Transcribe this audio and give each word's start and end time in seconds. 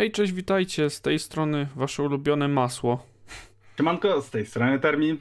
Hej, 0.00 0.12
cześć, 0.12 0.32
witajcie, 0.32 0.90
z 0.90 1.00
tej 1.00 1.18
strony 1.18 1.68
wasze 1.76 2.02
ulubione 2.02 2.48
masło. 2.48 3.06
Siemanko, 3.76 4.22
z 4.22 4.30
tej 4.30 4.46
strony 4.46 4.78
Termi. 4.78 5.20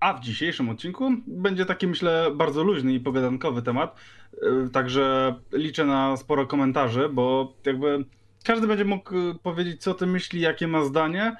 A 0.00 0.14
w 0.14 0.20
dzisiejszym 0.20 0.68
odcinku 0.68 1.10
będzie 1.26 1.66
taki, 1.66 1.86
myślę, 1.86 2.30
bardzo 2.34 2.64
luźny 2.64 2.92
i 2.92 3.00
pogadankowy 3.00 3.62
temat. 3.62 3.96
Yy, 4.42 4.70
Także 4.72 5.34
liczę 5.52 5.84
na 5.84 6.16
sporo 6.16 6.46
komentarzy, 6.46 7.08
bo 7.08 7.54
jakby 7.66 8.04
każdy 8.44 8.66
będzie 8.66 8.84
mógł 8.84 9.16
y, 9.16 9.34
powiedzieć, 9.42 9.82
co 9.82 9.90
o 9.90 9.94
tym 9.94 10.10
myśli, 10.10 10.40
jakie 10.40 10.66
ma 10.66 10.84
zdanie, 10.84 11.36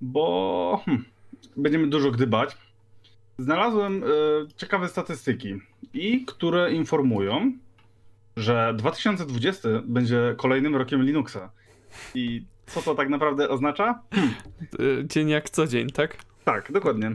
bo 0.00 0.82
hmm, 0.84 1.04
będziemy 1.56 1.86
dużo 1.86 2.10
gdybać. 2.10 2.56
Znalazłem 3.38 4.04
y, 4.04 4.06
ciekawe 4.56 4.88
statystyki, 4.88 5.54
i 5.94 6.24
które 6.24 6.72
informują, 6.72 7.52
że 8.36 8.74
2020 8.76 9.68
będzie 9.84 10.34
kolejnym 10.36 10.76
rokiem 10.76 11.02
Linuxa. 11.02 11.50
I 12.14 12.44
co 12.66 12.82
to 12.82 12.94
tak 12.94 13.08
naprawdę 13.08 13.48
oznacza? 13.48 14.02
Y, 14.80 15.04
Dzień 15.04 15.28
jak 15.28 15.50
co 15.50 15.66
dzień, 15.66 15.90
tak? 15.90 16.16
Tak, 16.44 16.72
dokładnie. 16.72 17.12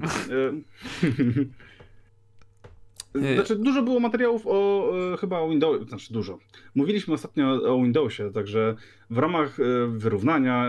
Nie. 3.15 3.29
E, 3.29 3.35
Znaczy, 3.35 3.55
dużo 3.55 3.81
było 3.81 3.99
materiałów 3.99 4.41
o 4.45 4.91
e, 5.13 5.17
chyba 5.17 5.39
o 5.39 5.49
Windows, 5.49 5.88
znaczy 5.88 6.13
dużo. 6.13 6.39
Mówiliśmy 6.75 7.13
ostatnio 7.13 7.73
o 7.75 7.81
Windowsie, 7.83 8.31
także 8.33 8.75
w 9.09 9.17
ramach 9.17 9.57
wyrównania, 9.88 10.65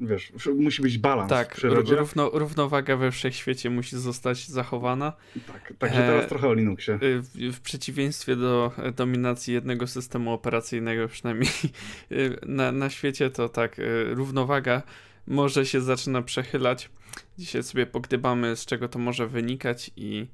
wiesz, 0.00 0.32
musi 0.56 0.82
być 0.82 0.98
balans 0.98 1.30
Tak, 1.30 1.52
w 1.52 1.56
przyrodzie. 1.56 1.96
równo, 1.96 2.30
równowaga 2.32 2.96
we 2.96 3.10
wszechświecie 3.10 3.70
musi 3.70 3.96
zostać 3.98 4.48
zachowana. 4.48 5.12
Tak, 5.46 5.72
także 5.78 5.98
teraz 5.98 6.24
E, 6.24 6.28
trochę 6.28 6.48
o 6.48 6.54
Linuxie. 6.54 6.94
Y, 6.94 7.20
W, 7.22 7.52
w 7.52 7.60
przeciwieństwie 7.60 8.36
do 8.36 8.72
e, 8.78 8.92
dominacji 8.92 9.54
jednego 9.54 9.86
systemu 9.86 10.32
operacyjnego, 10.32 11.08
przynajmniej 11.08 11.50
y, 12.12 12.36
na, 12.46 12.72
na 12.72 12.90
świecie, 12.90 13.30
to 13.30 13.48
tak, 13.48 13.78
y, 13.78 14.14
równowaga 14.14 14.82
może 15.26 15.66
się 15.66 15.80
zaczyna 15.80 16.22
przechylać. 16.22 16.90
Dzisiaj 17.38 17.62
sobie 17.62 17.86
pogdybamy, 17.86 18.56
z 18.56 18.66
czego 18.66 18.88
to 18.88 18.98
może 18.98 19.26
wynikać 19.26 19.90
i, 19.96 20.26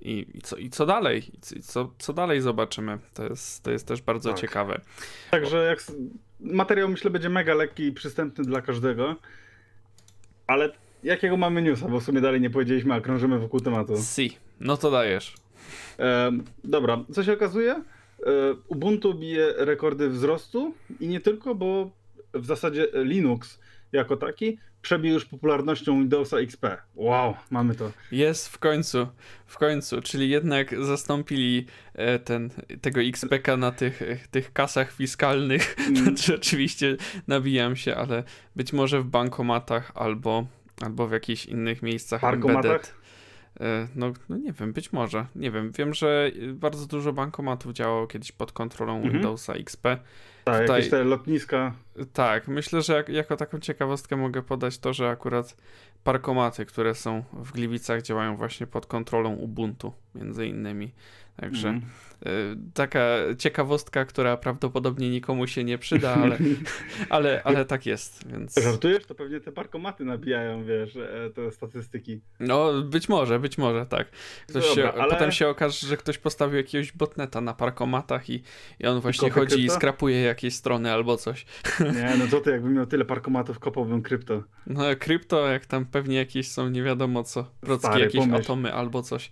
i, 0.00 0.26
i, 0.34 0.40
co, 0.40 0.56
i 0.56 0.70
co 0.70 0.86
dalej. 0.86 1.22
I 1.56 1.62
co- 1.62 1.92
co, 1.98 2.12
dalej 2.12 2.40
zobaczymy. 2.40 2.98
To 3.14 3.24
jest, 3.24 3.62
to 3.62 3.70
jest 3.70 3.86
też 3.86 4.02
bardzo 4.02 4.30
Tak. 4.30 4.40
ciekawe. 4.40 4.80
Także 5.30 5.64
jak 5.64 5.82
materiał 6.40 6.88
myślę 6.88 7.10
będzie 7.10 7.28
mega 7.28 7.54
lekki 7.54 7.82
i 7.82 7.92
przystępny 7.92 8.44
dla 8.44 8.62
każdego. 8.62 9.16
Ale 10.46 10.72
jakiego 11.04 11.36
mamy 11.36 11.62
newsa, 11.62 11.88
bo 11.88 12.00
w 12.00 12.04
sumie 12.04 12.20
dalej 12.20 12.40
nie 12.40 12.50
powiedzieliśmy, 12.50 12.94
a 12.94 13.00
krążymy 13.00 13.38
wokół 13.38 13.60
tematu. 13.60 13.94
Si, 13.96 14.36
no 14.60 14.76
to 14.76 14.90
dajesz. 14.90 15.34
E, 15.98 16.32
dobra, 16.64 17.04
co 17.12 17.24
się 17.24 17.32
okazuje? 17.32 17.72
E, 17.72 17.82
Ubuntu 18.68 19.14
bije 19.14 19.52
rekordy 19.56 20.08
wzrostu 20.08 20.74
i 21.00 21.08
nie 21.08 21.20
tylko, 21.20 21.54
bo 21.54 21.90
w 22.34 22.46
zasadzie 22.46 22.86
Linux 22.94 23.58
jako 23.92 24.16
taki 24.16 24.58
przebił 24.82 25.12
już 25.12 25.24
popularnością 25.24 25.98
Windowsa 25.98 26.38
XP. 26.38 26.66
Wow, 26.94 27.34
mamy 27.50 27.74
to. 27.74 27.92
Jest 28.12 28.48
w 28.48 28.58
końcu, 28.58 29.06
w 29.46 29.58
końcu, 29.58 30.02
czyli 30.02 30.30
jednak 30.30 30.84
zastąpili 30.84 31.66
e, 31.94 32.18
ten, 32.18 32.50
tego 32.80 33.00
XPK 33.00 33.56
na 33.56 33.72
tych, 33.72 34.02
e, 34.02 34.16
tych 34.30 34.52
kasach 34.52 34.92
fiskalnych. 34.92 35.76
Mm. 35.88 36.04
Znaczy, 36.04 36.34
oczywiście 36.34 36.96
nabijam 37.26 37.76
się, 37.76 37.96
ale 37.96 38.24
być 38.56 38.72
może 38.72 39.00
w 39.00 39.04
bankomatach 39.04 39.92
albo, 39.94 40.46
albo 40.80 41.08
w 41.08 41.12
jakichś 41.12 41.46
innych 41.46 41.82
miejscach 41.82 42.20
Parkomatach? 42.20 42.64
embedded. 42.64 42.94
E, 43.60 43.88
No, 43.94 44.12
no 44.28 44.36
nie 44.36 44.52
wiem, 44.52 44.72
być 44.72 44.92
może. 44.92 45.26
Nie 45.34 45.50
wiem. 45.50 45.72
Wiem, 45.72 45.94
że 45.94 46.30
bardzo 46.54 46.86
dużo 46.86 47.12
bankomatów 47.12 47.72
działało 47.72 48.06
kiedyś 48.06 48.32
pod 48.32 48.52
kontrolą 48.52 48.94
Mhm. 48.96 49.12
Windowsa 49.12 49.52
XP. 49.52 49.82
Tak, 50.44 50.60
Tutaj- 50.62 50.76
jakieś 50.76 50.90
te 50.90 51.04
lotniska. 51.04 51.72
Tak, 52.12 52.48
myślę, 52.48 52.82
że 52.82 52.92
jak, 52.94 53.08
jako 53.08 53.36
taką 53.36 53.58
ciekawostkę 53.58 54.16
mogę 54.16 54.42
podać 54.42 54.78
to, 54.78 54.92
że 54.92 55.08
akurat 55.08 55.56
parkomaty, 56.04 56.66
które 56.66 56.94
są 56.94 57.24
w 57.32 57.52
Gliwicach 57.52 58.02
działają 58.02 58.36
właśnie 58.36 58.66
pod 58.66 58.86
kontrolą 58.86 59.34
Ubuntu, 59.34 59.92
między 60.14 60.46
innymi. 60.46 60.92
Także 61.40 61.80
y, 62.26 62.28
taka 62.74 63.00
ciekawostka, 63.38 64.04
która 64.04 64.36
prawdopodobnie 64.36 65.10
nikomu 65.10 65.46
się 65.46 65.64
nie 65.64 65.78
przyda, 65.78 66.14
ale, 66.14 66.38
ale, 67.08 67.42
ale 67.44 67.64
tak 67.64 67.86
jest, 67.86 68.28
więc 68.32 68.54
Żartujesz? 68.62 69.06
To 69.06 69.14
pewnie 69.14 69.40
te 69.40 69.52
parkomaty 69.52 70.04
nabijają, 70.04 70.64
wiesz, 70.64 70.96
e, 70.96 71.30
te 71.34 71.52
statystyki. 71.52 72.20
no 72.40 72.82
być 72.82 73.08
może, 73.08 73.38
być 73.38 73.58
może 73.58 73.86
tak. 73.86 74.08
Ktoś 74.48 74.68
Dobra, 74.68 74.74
się, 74.92 74.92
ale- 74.92 75.12
Potem 75.14 75.32
się 75.32 75.48
okaże, 75.48 75.86
że 75.86 75.96
ktoś 75.96 76.18
postawił 76.18 76.56
jakiegoś 76.56 76.92
botneta 76.92 77.40
na 77.40 77.54
parkomatach 77.54 78.30
i, 78.30 78.42
i 78.80 78.86
on 78.86 79.00
właśnie 79.00 79.30
chodzi 79.30 79.54
i 79.54 79.58
krypto? 79.58 79.74
skrapuje 79.74 80.20
jakieś 80.22 80.54
strony 80.54 80.92
albo 80.92 81.16
coś. 81.16 81.46
Nie, 81.80 82.14
no 82.18 82.28
co 82.30 82.40
ty, 82.40 82.50
jakbym 82.50 82.74
miał 82.74 82.86
tyle 82.86 83.04
parkomatów, 83.04 83.58
kopałbym 83.58 84.02
krypto. 84.02 84.42
No 84.66 84.82
krypto, 84.98 85.46
jak 85.48 85.66
tam 85.66 85.86
pewnie 85.86 86.16
jakieś 86.16 86.48
są 86.50 86.68
nie 86.68 86.82
wiadomo 86.82 87.24
co, 87.24 87.50
procki, 87.60 87.86
Stary, 87.86 88.00
jakieś 88.04 88.20
pomyśl. 88.20 88.42
atomy 88.42 88.72
albo 88.72 89.02
coś. 89.02 89.30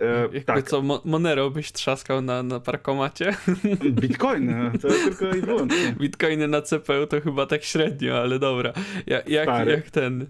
E, 0.00 0.20
Jakby 0.22 0.40
tak, 0.40 0.68
co, 0.68 0.82
Mo- 0.82 1.02
Monero 1.04 1.50
byś 1.50 1.72
trzaskał 1.72 2.22
na, 2.22 2.42
na 2.42 2.60
parkomacie? 2.60 3.36
bitcoiny, 4.00 4.70
to 4.82 4.88
tylko 4.88 5.36
i 5.36 5.40
wyłącznie. 5.40 5.94
Bitcoiny 6.00 6.48
na 6.48 6.62
CPU 6.62 7.06
to 7.08 7.20
chyba 7.20 7.46
tak 7.46 7.62
średnio, 7.64 8.18
ale 8.18 8.38
dobra. 8.38 8.72
Ja, 9.06 9.22
jak, 9.26 9.44
Stary. 9.48 9.72
jak 9.72 9.90
ten... 9.90 10.26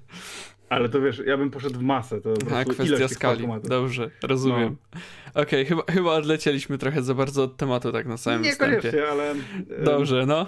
Ale 0.68 0.88
to 0.88 1.00
wiesz, 1.00 1.22
ja 1.26 1.36
bym 1.36 1.50
poszedł 1.50 1.78
w 1.78 1.82
masę, 1.82 2.20
to 2.20 2.34
A, 2.56 2.64
kwestia 2.64 3.08
skali. 3.08 3.48
Dobrze, 3.62 4.10
rozumiem. 4.22 4.76
Okej, 5.34 5.66
chyba, 5.66 5.82
chyba 5.90 6.12
odlecieliśmy 6.12 6.78
trochę 6.78 7.02
za 7.02 7.14
bardzo 7.14 7.42
od 7.42 7.56
tematu 7.56 7.92
tak 7.92 8.06
na 8.06 8.16
samym 8.16 8.44
wstępie. 8.44 8.74
Niekoniecznie, 8.74 9.08
ale... 9.08 9.34
Dobrze, 9.84 10.26
no. 10.26 10.46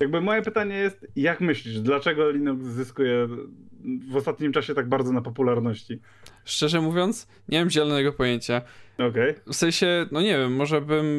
Jakby 0.00 0.20
moje 0.20 0.42
pytanie 0.42 0.76
jest, 0.76 1.06
jak 1.16 1.40
myślisz, 1.40 1.80
dlaczego 1.80 2.30
Linux 2.30 2.64
zyskuje 2.64 3.28
w 4.10 4.16
ostatnim 4.16 4.52
czasie 4.52 4.74
tak 4.74 4.88
bardzo 4.88 5.12
na 5.12 5.22
popularności? 5.22 6.00
Szczerze 6.44 6.80
mówiąc, 6.80 7.28
nie 7.48 7.58
mam 7.58 7.70
zielonego 7.70 8.12
pojęcia. 8.12 8.62
Okej. 8.98 9.34
W 9.46 9.54
sensie, 9.54 10.06
no 10.12 10.20
nie 10.20 10.38
wiem, 10.38 10.54
może 10.54 10.80
bym 10.80 11.18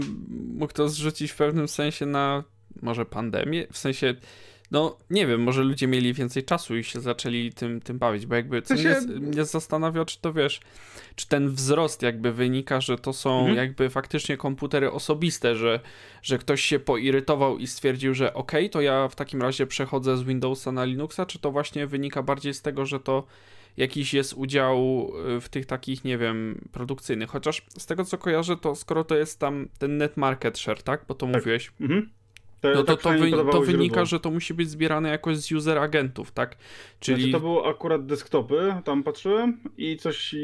mógł 0.58 0.74
to 0.74 0.90
zrzucić 0.90 1.32
w 1.32 1.36
pewnym 1.36 1.68
sensie 1.68 2.06
na 2.06 2.44
może 2.82 3.06
pandemię, 3.06 3.68
w 3.72 3.78
sensie, 3.78 4.16
no 4.72 4.98
nie 5.10 5.28
wiem, 5.28 5.42
może 5.44 5.64
ludzie 5.64 5.88
mieli 5.88 6.14
więcej 6.14 6.44
czasu 6.44 6.78
i 6.78 6.84
się 6.84 7.00
zaczęli 7.00 7.52
tym, 7.54 7.82
tym 7.82 8.00
bawić, 8.00 8.26
bo 8.26 8.36
jakby 8.36 8.62
co 8.62 8.76
sensie- 8.78 9.02
mnie, 9.08 9.20
mnie 9.28 9.46
zastanawia, 9.46 10.06
czy 10.06 10.22
to 10.22 10.34
wiesz, 10.34 10.60
czy 11.16 11.28
ten 11.28 11.50
wzrost 11.50 12.02
jakby 12.02 12.32
wynika, 12.34 12.82
że 12.82 12.98
to 12.98 13.14
są 13.14 13.40
Mhm. 13.40 13.58
jakby 13.58 13.90
faktycznie 13.90 14.38
komputery 14.38 14.92
osobiste, 14.92 15.56
że, 15.56 15.80
że 16.22 16.38
ktoś 16.38 16.62
się 16.62 16.80
poirytował 16.80 17.58
i 17.58 17.68
stwierdził, 17.68 18.14
że 18.14 18.34
okej, 18.34 18.70
to 18.70 18.82
ja 18.82 19.08
w 19.08 19.16
takim 19.16 19.42
razie 19.42 19.68
przechodzę 19.68 20.18
z 20.18 20.24
Windowsa 20.24 20.72
na 20.72 20.86
Linuxa, 20.86 21.26
czy 21.28 21.40
to 21.40 21.52
właśnie 21.52 21.88
wynika 21.88 22.24
bardziej 22.24 22.54
z 22.54 22.62
tego, 22.62 22.86
że 22.86 23.00
to 23.00 23.24
jakiś 23.78 24.14
jest 24.14 24.34
udział 24.34 25.12
y, 25.38 25.42
w 25.42 25.50
tych 25.50 25.66
takich, 25.66 26.04
nie 26.04 26.18
wiem, 26.18 26.68
produkcyjnych. 26.72 27.30
Chociaż 27.30 27.62
z 27.78 27.86
tego 27.86 28.06
co 28.06 28.18
kojarzę, 28.18 28.58
to 28.58 28.76
skoro 28.76 29.04
to 29.04 29.16
jest 29.18 29.40
tam 29.40 29.68
ten 29.80 29.98
net 29.98 30.18
market 30.18 30.58
share, 30.60 30.84
tak? 30.84 31.06
Bo 31.08 31.16
to 31.16 31.26
Tak. 31.26 31.36
mówiłeś. 31.36 31.72
Mhm. 31.82 32.10
No 32.64 32.74
to, 32.74 32.84
tak 32.84 33.02
to, 33.02 33.10
wy, 33.10 33.32
to 33.32 33.62
wynika, 33.62 33.94
źródło. 33.94 34.06
że 34.06 34.20
to 34.20 34.32
musi 34.32 34.54
być 34.54 34.70
zbierane 34.70 35.10
jakoś 35.10 35.38
z 35.38 35.52
user 35.52 35.78
agentów, 35.78 36.32
tak? 36.32 36.58
Czyli. 37.00 37.18
Znaczy, 37.22 37.32
to 37.32 37.40
było 37.40 37.70
akurat 37.70 38.06
desktopy, 38.06 38.74
tam 38.84 39.04
patrzyłem 39.04 39.58
i 39.78 39.98
coś 39.98 40.34
y, 40.34 40.38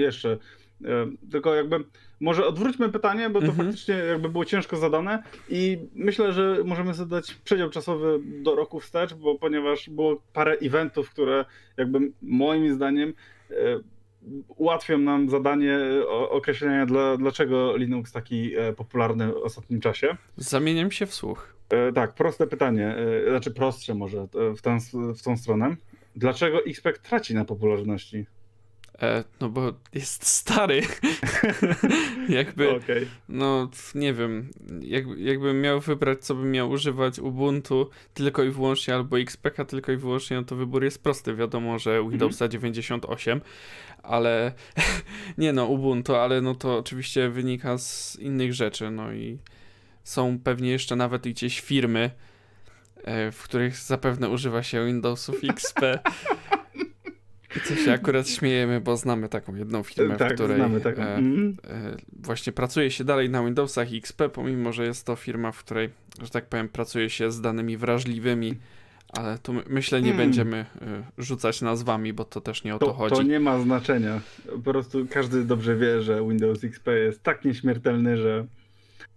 jeszcze. 0.00 0.38
E, 0.84 1.06
Tylko 1.30 1.54
jakby, 1.54 1.76
może 2.20 2.46
odwróćmy 2.46 2.88
pytanie, 2.88 3.30
bo 3.30 3.40
to 3.40 3.46
Mhm. 3.46 3.66
faktycznie 3.68 3.94
jakby 3.94 4.28
było 4.28 4.44
ciężko 4.44 4.76
zadane 4.76 5.22
i 5.48 5.78
myślę, 5.94 6.32
że 6.32 6.58
możemy 6.64 6.94
zadać 6.94 7.34
przedział 7.34 7.70
czasowy 7.70 8.18
do 8.42 8.54
roku 8.54 8.80
wstecz, 8.80 9.14
bo 9.14 9.34
ponieważ 9.38 9.90
było 9.90 10.22
parę 10.32 10.52
eventów, 10.62 11.10
które 11.10 11.44
jakby 11.76 11.98
moim 12.22 12.74
zdaniem 12.74 13.12
e, 13.50 13.54
ułatwią 14.48 14.98
nam 14.98 15.28
zadanie 15.30 15.78
o- 16.08 16.30
określenia, 16.30 16.86
dla, 16.86 17.16
dlaczego 17.16 17.76
Linux 17.76 18.12
taki 18.12 18.56
e, 18.56 18.72
popularny 18.72 19.28
w 19.28 19.36
ostatnim 19.36 19.80
czasie. 19.80 20.16
Zamieniam 20.36 20.90
się 20.90 21.06
w 21.06 21.14
słuch. 21.14 21.56
E, 21.70 21.92
tak, 21.92 22.14
proste 22.14 22.46
pytanie, 22.46 22.96
e, 23.26 23.30
znaczy 23.30 23.50
prostsze 23.50 23.94
może 23.94 24.18
e, 24.20 24.54
w, 24.56 24.62
tę, 24.62 24.78
w 25.18 25.22
tą 25.22 25.36
stronę. 25.36 25.76
Dlaczego 26.16 26.64
XPEC 26.64 26.98
traci 27.00 27.34
na 27.34 27.44
popularności? 27.44 28.26
E, 29.02 29.24
no 29.40 29.48
bo 29.48 29.72
jest 29.94 30.26
stary. 30.26 30.82
jakby. 32.28 32.76
Okej. 32.76 33.06
No, 33.28 33.70
nie 33.94 34.14
wiem, 34.14 34.50
jak, 34.80 35.04
jakbym 35.18 35.60
miał 35.60 35.80
wybrać, 35.80 36.24
co 36.24 36.34
bym 36.34 36.50
miał 36.50 36.70
używać 36.70 37.18
Ubuntu 37.18 37.90
tylko 38.14 38.42
i 38.42 38.50
wyłącznie, 38.50 38.94
albo 38.94 39.18
XPK 39.18 39.64
tylko 39.64 39.92
i 39.92 39.96
wyłącznie, 39.96 40.36
no 40.36 40.44
to 40.44 40.56
wybór 40.56 40.84
jest 40.84 41.02
prosty. 41.02 41.34
Wiadomo, 41.34 41.78
że 41.78 42.08
Windowsa 42.10 42.48
98, 42.48 43.40
ale 44.02 44.52
nie 45.38 45.52
no, 45.52 45.66
Ubuntu, 45.66 46.14
ale 46.14 46.40
no 46.40 46.54
to 46.54 46.78
oczywiście 46.78 47.28
wynika 47.28 47.78
z 47.78 48.16
innych 48.20 48.54
rzeczy, 48.54 48.90
no 48.90 49.12
i 49.12 49.38
są 50.04 50.38
pewnie 50.38 50.70
jeszcze 50.70 50.96
nawet 50.96 51.22
gdzieś 51.22 51.60
firmy, 51.60 52.10
e, 53.04 53.32
w 53.32 53.42
których 53.42 53.76
zapewne 53.76 54.28
używa 54.28 54.62
się 54.62 54.86
Windowsów 54.86 55.36
XP. 55.44 55.80
Co 57.64 57.76
się 57.76 57.92
akurat 57.92 58.28
śmiejemy, 58.28 58.80
bo 58.80 58.96
znamy 58.96 59.28
taką 59.28 59.54
jedną 59.54 59.82
firmę, 59.82 60.16
tak, 60.16 60.32
w 60.32 60.34
której 60.34 60.56
znamy 60.56 60.80
taką. 60.80 61.02
E, 61.02 61.14
mm. 61.14 61.56
e, 61.68 61.96
właśnie 62.12 62.52
pracuje 62.52 62.90
się 62.90 63.04
dalej 63.04 63.30
na 63.30 63.44
Windowsach 63.44 63.88
XP, 63.92 64.22
pomimo, 64.32 64.72
że 64.72 64.84
jest 64.84 65.06
to 65.06 65.16
firma, 65.16 65.52
w 65.52 65.58
której, 65.58 65.90
że 66.22 66.30
tak 66.30 66.46
powiem, 66.46 66.68
pracuje 66.68 67.10
się 67.10 67.32
z 67.32 67.40
danymi 67.40 67.76
wrażliwymi, 67.76 68.54
ale 69.08 69.38
tu 69.38 69.54
myślę 69.66 70.02
nie 70.02 70.08
hmm. 70.08 70.26
będziemy 70.26 70.56
e, 70.56 71.02
rzucać 71.18 71.62
nazwami, 71.62 72.12
bo 72.12 72.24
to 72.24 72.40
też 72.40 72.64
nie 72.64 72.74
o 72.74 72.78
to, 72.78 72.86
to 72.86 72.92
chodzi. 72.92 73.16
To 73.16 73.22
nie 73.22 73.40
ma 73.40 73.60
znaczenia. 73.60 74.20
Po 74.46 74.58
prostu 74.58 75.06
każdy 75.10 75.44
dobrze 75.44 75.76
wie, 75.76 76.02
że 76.02 76.22
Windows 76.28 76.64
XP 76.64 76.86
jest 76.86 77.22
tak 77.22 77.44
nieśmiertelny, 77.44 78.16
że 78.16 78.46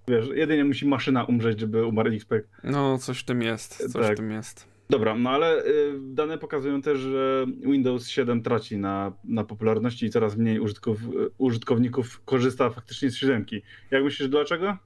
wiesz, 0.08 0.28
jedynie 0.36 0.66
musi 0.66 0.86
maszyna 0.86 1.24
umrzeć, 1.24 1.60
żeby 1.60 1.86
umarł 1.86 2.10
XP. 2.14 2.34
No, 2.64 2.98
coś 2.98 3.20
w 3.20 3.26
tym 3.26 3.42
jest, 3.42 3.78
coś 3.94 4.06
tak. 4.06 4.14
w 4.14 4.18
tym 4.18 4.32
jest. 4.32 4.69
Dobra, 4.90 5.16
no 5.16 5.30
ale 5.30 5.66
y, 5.66 5.94
dane 6.00 6.38
pokazują 6.38 6.82
też, 6.82 7.00
że 7.00 7.46
Windows 7.62 8.08
7 8.08 8.44
traci 8.44 8.78
na, 8.78 9.14
na 9.24 9.44
popularności 9.44 10.06
i 10.06 10.10
coraz 10.10 10.38
mniej 10.38 10.60
użytków, 10.60 11.04
y, 11.04 11.08
użytkowników 11.38 12.22
korzysta 12.26 12.70
faktycznie 12.70 13.10
z 13.10 13.16
7. 13.16 13.46
Jak 13.92 14.04
myślisz, 14.04 14.30
dlaczego? 14.30 14.78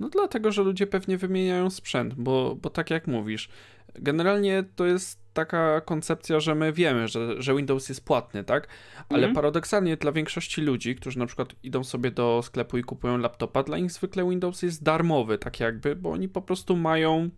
No 0.00 0.08
dlatego, 0.08 0.52
że 0.52 0.62
ludzie 0.62 0.86
pewnie 0.86 1.18
wymieniają 1.18 1.70
sprzęt, 1.70 2.14
bo, 2.14 2.56
bo 2.62 2.70
tak 2.70 2.90
jak 2.90 3.06
mówisz, 3.06 3.48
generalnie 3.94 4.64
to 4.76 4.86
jest 4.86 5.24
taka 5.34 5.80
koncepcja, 5.80 6.40
że 6.40 6.54
my 6.54 6.72
wiemy, 6.72 7.08
że, 7.08 7.42
że 7.42 7.56
Windows 7.56 7.88
jest 7.88 8.04
płatny, 8.04 8.44
tak? 8.44 8.68
Ale 9.08 9.18
mhm. 9.18 9.34
paradoksalnie 9.34 9.96
dla 9.96 10.12
większości 10.12 10.62
ludzi, 10.62 10.96
którzy 10.96 11.18
na 11.18 11.26
przykład 11.26 11.54
idą 11.62 11.84
sobie 11.84 12.10
do 12.10 12.40
sklepu 12.44 12.78
i 12.78 12.82
kupują 12.82 13.18
laptopa, 13.18 13.62
dla 13.62 13.78
nich 13.78 13.92
zwykle 13.92 14.30
Windows 14.30 14.62
jest 14.62 14.82
darmowy, 14.82 15.38
tak 15.38 15.60
jakby, 15.60 15.96
bo 15.96 16.10
oni 16.10 16.28
po 16.28 16.42
prostu 16.42 16.76
mają 16.76 17.30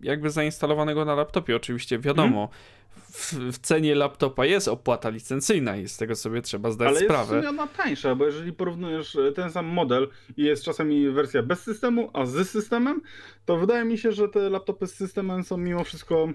jakby 0.00 0.30
zainstalowanego 0.30 1.04
na 1.04 1.14
laptopie. 1.14 1.56
Oczywiście 1.56 1.98
wiadomo, 1.98 2.48
w, 2.94 3.34
w, 3.34 3.58
cenie 3.58 3.94
laptopa 3.94 4.46
jest 4.46 4.68
opłata 4.68 5.08
licencyjna 5.08 5.76
i 5.76 5.88
z 5.88 5.96
tego 5.96 6.16
sobie 6.16 6.42
trzeba 6.42 6.70
zdać 6.70 6.88
Ale 6.88 7.00
sprawę. 7.00 7.28
Ale 7.30 7.36
jest 7.36 7.48
ona 7.48 7.66
tańsza, 7.66 8.14
bo 8.14 8.26
jeżeli 8.26 8.52
porównujesz 8.52 9.16
e, 9.16 9.32
ten 9.32 9.50
sam 9.50 9.66
model 9.66 10.08
i 10.36 10.42
jest 10.42 10.64
czasami 10.64 11.10
wersja 11.10 11.42
bez 11.42 11.60
systemu, 11.62 12.10
a 12.12 12.26
z 12.26 12.48
systemem, 12.48 13.02
to 13.44 13.56
wydaje 13.56 13.84
mi 13.84 13.98
się, 13.98 14.12
że 14.12 14.28
te 14.28 14.50
laptopy 14.50 14.86
z 14.86 14.94
systemem 14.94 15.44
są 15.44 15.56
mimo 15.56 15.84
wszystko 15.84 16.28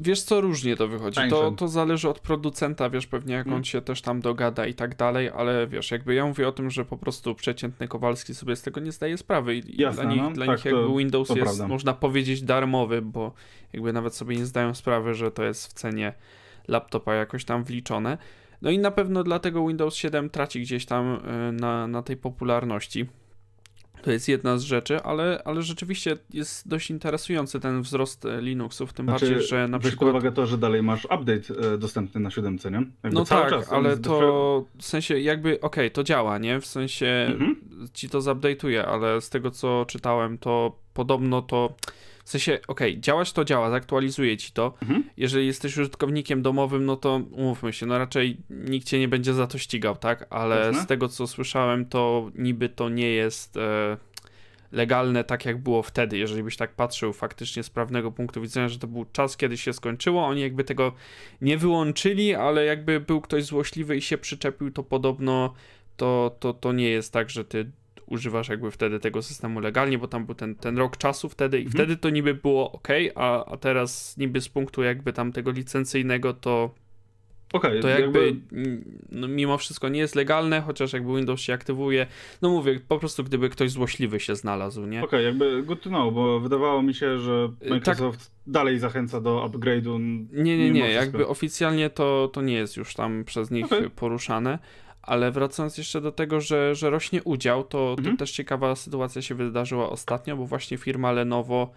Wiesz 0.00 0.22
co, 0.22 0.40
różnie 0.40 0.76
to 0.76 0.88
wychodzi. 0.88 1.20
To, 1.30 1.50
to 1.50 1.68
zależy 1.68 2.08
od 2.08 2.20
producenta, 2.20 2.90
wiesz, 2.90 3.06
pewnie 3.06 3.34
jak 3.34 3.46
on 3.46 3.50
hmm. 3.50 3.64
się 3.64 3.80
też 3.80 4.02
tam 4.02 4.20
dogada 4.20 4.66
i 4.66 4.74
tak 4.74 4.96
dalej, 4.96 5.30
ale 5.36 5.66
wiesz, 5.66 5.90
jakby 5.90 6.14
ja 6.14 6.26
mówię 6.26 6.48
o 6.48 6.52
tym, 6.52 6.70
że 6.70 6.84
po 6.84 6.98
prostu 6.98 7.34
przeciętny 7.34 7.88
Kowalski 7.88 8.34
sobie 8.34 8.56
z 8.56 8.62
tego 8.62 8.80
nie 8.80 8.92
zdaje 8.92 9.18
sprawy 9.18 9.56
i 9.56 9.82
Jasne, 9.82 10.02
dla 10.02 10.12
nich, 10.12 10.22
no, 10.22 10.30
dla 10.30 10.46
tak, 10.46 10.56
nich 10.56 10.64
jakby 10.64 10.82
to, 10.82 10.96
Windows 10.96 11.28
to 11.28 11.34
jest, 11.34 11.44
prawda. 11.44 11.68
można 11.68 11.94
powiedzieć, 11.94 12.42
darmowy, 12.42 13.02
bo 13.02 13.32
jakby 13.72 13.92
nawet 13.92 14.14
sobie 14.14 14.36
nie 14.36 14.46
zdają 14.46 14.74
sprawy, 14.74 15.14
że 15.14 15.30
to 15.30 15.44
jest 15.44 15.66
w 15.66 15.72
cenie 15.72 16.12
laptopa 16.68 17.14
jakoś 17.14 17.44
tam 17.44 17.64
wliczone. 17.64 18.18
No 18.62 18.70
i 18.70 18.78
na 18.78 18.90
pewno 18.90 19.24
dlatego 19.24 19.66
Windows 19.68 19.94
7 19.94 20.30
traci 20.30 20.60
gdzieś 20.60 20.86
tam 20.86 21.14
y, 21.48 21.52
na, 21.52 21.86
na 21.86 22.02
tej 22.02 22.16
popularności. 22.16 23.06
To 24.02 24.12
jest 24.12 24.28
jedna 24.28 24.58
z 24.58 24.62
rzeczy, 24.62 25.02
ale, 25.02 25.42
ale 25.44 25.62
rzeczywiście 25.62 26.16
jest 26.32 26.68
dość 26.68 26.90
interesujący 26.90 27.60
ten 27.60 27.82
wzrost 27.82 28.24
e, 28.24 28.40
Linuxów, 28.40 28.92
tym 28.92 29.06
znaczy, 29.06 29.26
bardziej, 29.26 29.48
że 29.48 29.68
na 29.68 29.78
weź 29.78 29.88
przykład... 29.88 30.10
uwagę 30.10 30.32
to, 30.32 30.46
że 30.46 30.58
dalej 30.58 30.82
masz 30.82 31.04
update 31.04 31.72
e, 31.74 31.78
dostępny 31.78 32.20
na 32.20 32.30
siódemce, 32.30 32.70
nie? 32.70 32.76
Jakby 32.78 33.18
no 33.18 33.24
tak, 33.24 33.50
czas, 33.50 33.72
ale 33.72 33.96
to 33.96 34.64
w 34.78 34.84
sensie 34.84 35.18
jakby, 35.18 35.50
okej, 35.50 35.60
okay, 35.60 35.90
to 35.90 36.04
działa, 36.04 36.38
nie? 36.38 36.60
W 36.60 36.66
sensie 36.66 37.28
mhm. 37.30 37.56
ci 37.92 38.08
to 38.08 38.18
zupdate'uje, 38.18 38.80
ale 38.80 39.20
z 39.20 39.30
tego 39.30 39.50
co 39.50 39.84
czytałem, 39.88 40.38
to 40.38 40.76
podobno 40.94 41.42
to 41.42 41.74
w 42.24 42.30
sensie, 42.30 42.58
okej, 42.68 42.90
okay, 42.92 43.00
działać 43.00 43.32
to 43.32 43.44
działa, 43.44 43.70
zaktualizuje 43.70 44.36
ci 44.36 44.52
to. 44.52 44.74
Mhm. 44.82 45.04
Jeżeli 45.16 45.46
jesteś 45.46 45.78
użytkownikiem 45.78 46.42
domowym, 46.42 46.84
no 46.84 46.96
to 46.96 47.20
umówmy 47.30 47.72
się, 47.72 47.86
no 47.86 47.98
raczej 47.98 48.36
nikt 48.50 48.86
cię 48.86 48.98
nie 48.98 49.08
będzie 49.08 49.34
za 49.34 49.46
to 49.46 49.58
ścigał, 49.58 49.96
tak? 49.96 50.26
Ale 50.30 50.56
Jasne. 50.56 50.82
z 50.82 50.86
tego 50.86 51.08
co 51.08 51.26
słyszałem, 51.26 51.86
to 51.86 52.30
niby 52.34 52.68
to 52.68 52.88
nie 52.88 53.08
jest 53.08 53.56
e, 53.56 53.96
legalne 54.72 55.24
tak 55.24 55.44
jak 55.44 55.58
było 55.58 55.82
wtedy. 55.82 56.18
Jeżeli 56.18 56.42
byś 56.42 56.56
tak 56.56 56.74
patrzył 56.74 57.12
faktycznie 57.12 57.62
z 57.62 57.70
prawnego 57.70 58.12
punktu 58.12 58.40
widzenia, 58.40 58.68
że 58.68 58.78
to 58.78 58.86
był 58.86 59.04
czas, 59.12 59.36
kiedy 59.36 59.56
się 59.56 59.72
skończyło, 59.72 60.26
oni 60.26 60.40
jakby 60.40 60.64
tego 60.64 60.92
nie 61.40 61.58
wyłączyli, 61.58 62.34
ale 62.34 62.64
jakby 62.64 63.00
był 63.00 63.20
ktoś 63.20 63.44
złośliwy 63.44 63.96
i 63.96 64.02
się 64.02 64.18
przyczepił, 64.18 64.70
to 64.70 64.82
podobno 64.82 65.54
to, 65.96 66.36
to, 66.40 66.52
to 66.54 66.72
nie 66.72 66.88
jest 66.88 67.12
tak, 67.12 67.30
że 67.30 67.44
ty 67.44 67.70
używasz 68.12 68.48
jakby 68.48 68.70
wtedy 68.70 69.00
tego 69.00 69.22
systemu 69.22 69.60
legalnie, 69.60 69.98
bo 69.98 70.08
tam 70.08 70.26
był 70.26 70.34
ten, 70.34 70.54
ten 70.54 70.78
rok 70.78 70.96
czasu 70.96 71.28
wtedy 71.28 71.58
i 71.58 71.64
mhm. 71.64 71.72
wtedy 71.72 71.96
to 71.96 72.10
niby 72.10 72.34
było 72.34 72.72
ok, 72.72 72.88
a, 73.14 73.44
a 73.44 73.56
teraz 73.56 74.16
niby 74.16 74.40
z 74.40 74.48
punktu 74.48 74.82
jakby 74.82 75.12
tam 75.12 75.32
tego 75.32 75.50
licencyjnego 75.50 76.34
to 76.34 76.74
Okay, 77.52 77.80
to 77.80 77.88
jakby, 77.88 78.26
jakby... 78.26 78.84
No, 79.10 79.28
mimo 79.28 79.58
wszystko 79.58 79.88
nie 79.88 80.00
jest 80.00 80.14
legalne, 80.14 80.60
chociaż 80.60 80.92
jakby 80.92 81.16
Windows 81.16 81.40
się 81.40 81.52
aktywuje. 81.52 82.06
No 82.42 82.50
mówię, 82.50 82.80
po 82.88 82.98
prostu 82.98 83.24
gdyby 83.24 83.48
ktoś 83.48 83.70
złośliwy 83.70 84.20
się 84.20 84.36
znalazł, 84.36 84.86
nie? 84.86 85.04
Okej, 85.04 85.08
okay, 85.08 85.22
jakby 85.22 85.62
good 85.62 85.82
to 85.82 85.88
know, 85.88 86.14
bo 86.14 86.40
wydawało 86.40 86.82
mi 86.82 86.94
się, 86.94 87.18
że 87.18 87.52
y, 87.66 87.70
Microsoft 87.70 88.18
tak. 88.18 88.52
dalej 88.52 88.78
zachęca 88.78 89.20
do 89.20 89.48
upgrade'u. 89.50 89.98
Nie, 90.32 90.58
nie, 90.58 90.70
nie, 90.70 90.90
jakby 90.90 91.26
oficjalnie 91.26 91.90
to, 91.90 92.30
to 92.32 92.42
nie 92.42 92.54
jest 92.54 92.76
już 92.76 92.94
tam 92.94 93.24
przez 93.24 93.50
nich 93.50 93.66
okay. 93.66 93.90
poruszane. 93.90 94.58
Ale 95.02 95.30
wracając 95.30 95.78
jeszcze 95.78 96.00
do 96.00 96.12
tego, 96.12 96.40
że, 96.40 96.74
że 96.74 96.90
rośnie 96.90 97.22
udział, 97.22 97.64
to, 97.64 97.94
mhm. 97.98 98.16
to 98.16 98.18
też 98.18 98.32
ciekawa 98.32 98.76
sytuacja 98.76 99.22
się 99.22 99.34
wydarzyła 99.34 99.90
ostatnio, 99.90 100.36
bo 100.36 100.46
właśnie 100.46 100.76
firma 100.76 101.12
Lenovo 101.12 101.70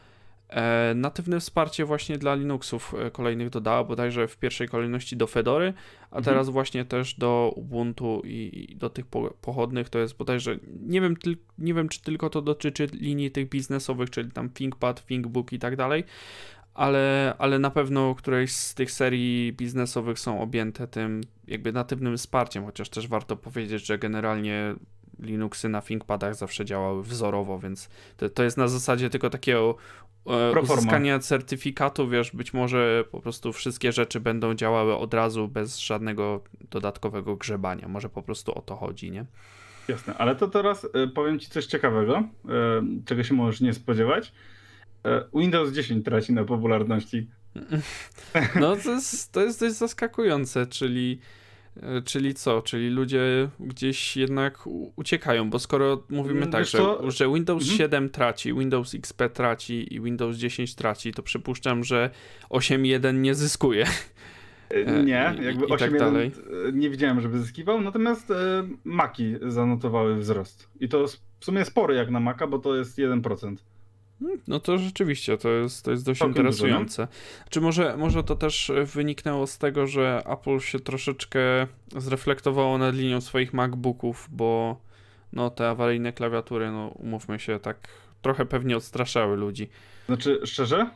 e, 0.50 0.94
natywne 0.96 1.40
wsparcie 1.40 1.86
właśnie 1.86 2.18
dla 2.18 2.36
Linuxów 2.36 2.94
e, 2.94 3.12
kolejnych 3.12 3.50
dodała, 3.50 3.84
bodajże 3.84 4.28
w 4.28 4.38
pierwszej 4.38 4.68
kolejności 4.68 5.18
do 5.18 5.28
Fedory, 5.28 5.74
a 6.12 6.18
mhm. 6.18 6.24
teraz 6.24 6.50
właśnie 6.50 6.86
też 6.86 7.14
do 7.14 7.54
Ubuntu 7.56 8.22
i, 8.26 8.68
i 8.72 8.76
do 8.76 8.90
tych 8.90 9.06
po, 9.06 9.34
pochodnych 9.42 9.90
to 9.90 10.00
jest 10.00 10.18
bodajże, 10.18 10.58
nie 10.82 11.02
wiem, 11.02 11.18
tyl, 11.18 11.38
nie 11.58 11.74
wiem 11.74 11.90
czy 11.90 12.02
tylko 12.02 12.30
to 12.30 12.42
dotyczy 12.42 12.88
linii 12.94 13.32
tych 13.32 13.50
biznesowych, 13.50 14.10
czyli 14.10 14.32
tam 14.32 14.50
ThinkPad, 14.50 15.06
ThinkBook 15.06 15.54
i 15.54 15.60
tak 15.60 15.76
dalej, 15.76 16.04
ale, 16.76 17.36
ale 17.38 17.60
na 17.60 17.70
pewno 17.70 18.16
któreś 18.16 18.52
z 18.52 18.74
tych 18.74 18.92
serii 18.92 19.54
biznesowych 19.54 20.20
są 20.20 20.42
objęte 20.42 20.88
tym 20.88 21.22
jakby 21.48 21.74
natywnym 21.74 22.18
wsparciem, 22.18 22.66
chociaż 22.66 22.90
też 22.90 23.08
warto 23.08 23.38
powiedzieć, 23.38 23.86
że 23.86 23.98
generalnie 23.98 24.76
Linuxy 25.20 25.70
na 25.70 25.82
ThinkPadach 25.82 26.36
zawsze 26.36 26.66
działały 26.66 27.04
wzorowo, 27.04 27.60
więc 27.60 27.90
to, 28.18 28.30
to 28.30 28.44
jest 28.44 28.58
na 28.58 28.68
zasadzie 28.68 29.10
tylko 29.10 29.30
takiego 29.30 29.76
e, 30.28 30.62
uzyskania 30.62 31.20
certyfikatu, 31.20 32.10
wiesz, 32.10 32.32
być 32.32 32.54
może 32.54 33.04
po 33.12 33.22
prostu 33.22 33.54
wszystkie 33.54 33.92
rzeczy 33.92 34.20
będą 34.20 34.54
działały 34.54 34.96
od 34.96 35.14
razu 35.14 35.48
bez 35.48 35.80
żadnego 35.80 36.44
dodatkowego 36.72 37.36
grzebania. 37.36 37.88
Może 37.88 38.10
po 38.10 38.24
prostu 38.24 38.58
o 38.58 38.62
to 38.62 38.76
chodzi, 38.76 39.12
nie? 39.12 39.26
Jasne, 39.88 40.18
ale 40.18 40.36
to 40.36 40.48
teraz 40.48 40.88
e, 40.94 41.08
powiem 41.08 41.40
ci 41.40 41.50
coś 41.50 41.66
ciekawego, 41.66 42.18
e, 42.18 42.24
czego 43.06 43.24
się 43.24 43.34
możesz 43.34 43.62
nie 43.62 43.74
spodziewać. 43.74 44.32
E, 45.06 45.26
Windows 45.34 45.72
10 45.72 46.06
traci 46.06 46.34
na 46.34 46.44
popularności. 46.44 47.28
No 48.60 48.76
to 48.76 48.92
jest, 48.92 49.32
to 49.32 49.42
jest 49.42 49.60
dość 49.60 49.76
zaskakujące, 49.76 50.66
czyli, 50.66 51.20
e, 51.82 52.02
czyli 52.02 52.34
co? 52.34 52.62
Czyli 52.62 52.90
ludzie 52.90 53.50
gdzieś 53.60 54.18
jednak 54.18 54.64
uciekają, 54.96 55.50
bo 55.50 55.60
skoro 55.60 56.04
mówimy 56.10 56.38
mm, 56.38 56.52
tak, 56.52 56.66
że, 56.66 56.80
że, 57.08 57.34
Windows 57.34 57.64
mhm. 57.64 57.78
7 57.78 58.10
traci, 58.10 58.54
Windows 58.54 58.96
XP 58.96 59.30
traci 59.34 59.94
i 59.94 60.02
Windows 60.02 60.38
10 60.38 60.76
traci, 60.76 61.14
to 61.14 61.24
przypuszczam, 61.24 61.84
że 61.84 62.10
8.1 62.50 63.14
nie 63.14 63.36
zyskuje. 63.36 63.86
E, 64.70 65.04
nie, 65.04 65.36
jakby 65.42 65.66
8.1 65.66 66.32
tak 66.32 66.74
nie 66.74 66.90
widziałem, 66.90 67.22
żeby 67.22 67.40
zyskiwał, 67.40 67.82
natomiast 67.82 68.34
Maki 68.84 69.36
zanotowały 69.42 70.16
wzrost. 70.16 70.70
I 70.80 70.90
to 70.90 71.08
w 71.40 71.46
sumie 71.46 71.66
spory 71.66 71.96
jak 71.96 72.10
na 72.10 72.20
Maca, 72.20 72.48
bo 72.48 72.60
to 72.60 72.76
jest 72.76 72.98
1%. 72.98 73.56
Hmm, 74.20 74.40
no 74.48 74.60
to 74.60 74.78
rzeczywiście, 74.78 75.38
to 75.38 75.50
jest, 75.50 75.86
to 75.86 75.92
jest 75.92 76.06
dość 76.06 76.22
interesujące. 76.22 77.08
Czy 77.50 77.62
może, 77.62 77.98
może 77.98 78.24
to 78.24 78.36
też 78.36 78.72
wyniknęło 78.96 79.48
z 79.48 79.58
tego, 79.58 79.88
że 79.88 80.22
Apple 80.26 80.60
się 80.60 80.80
troszeczkę 80.80 81.40
zreflektowało 81.98 82.78
nad 82.78 82.96
linią 82.96 83.22
swoich 83.22 83.54
MacBooków, 83.54 84.28
bo 84.32 84.80
no 85.34 85.50
te 85.50 85.70
awaryjne 85.70 86.14
klawiatury, 86.14 86.72
no 86.72 86.88
umówmy 86.88 87.40
się, 87.40 87.60
tak 87.60 87.78
trochę 88.22 88.46
pewnie 88.46 88.78
odstraszały 88.78 89.38
ludzi. 89.38 89.70
Znaczy, 90.06 90.40
szczerze? 90.44 90.90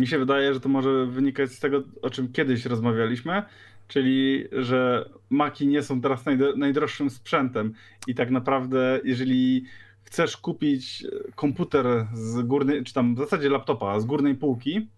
Mi 0.00 0.06
się 0.06 0.18
wydaje, 0.18 0.54
że 0.54 0.60
to 0.60 0.68
może 0.68 1.06
wynikać 1.06 1.52
z 1.52 1.60
tego, 1.60 1.82
o 2.02 2.10
czym 2.10 2.32
kiedyś 2.32 2.66
rozmawialiśmy, 2.66 3.42
czyli 3.88 4.44
że 4.52 5.10
Maki 5.30 5.66
nie 5.66 5.82
są 5.82 6.00
teraz 6.00 6.24
najdroższym 6.56 7.10
sprzętem 7.10 7.74
i 8.06 8.14
tak 8.14 8.30
naprawdę, 8.30 9.00
jeżeli 9.04 9.64
chcesz 10.04 10.36
kupić 10.36 11.06
komputer 11.34 12.06
z 12.14 12.42
górnej, 12.42 12.84
czy 12.84 12.94
tam 12.94 13.14
w 13.14 13.18
zasadzie 13.18 13.48
laptopa 13.48 14.00
z 14.00 14.04
górnej 14.04 14.34
półki 14.34 14.88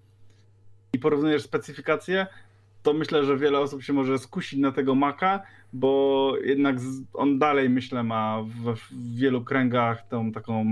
i 0.92 0.98
porównujesz 0.98 1.42
specyfikację, 1.42 2.26
to 2.82 2.92
myślę, 2.92 3.25
że 3.25 3.36
wiele 3.36 3.58
osób 3.58 3.82
się 3.82 3.92
może 3.92 4.18
skusić 4.18 4.58
na 4.58 4.72
tego 4.72 4.94
Maca, 4.94 5.42
bo 5.72 6.32
jednak 6.44 6.76
on 7.14 7.38
dalej, 7.38 7.70
myślę, 7.70 8.02
ma 8.02 8.42
w, 8.42 8.75
w 8.75 9.16
wielu 9.16 9.44
kręgach 9.44 10.08
tą 10.08 10.32
taką 10.32 10.64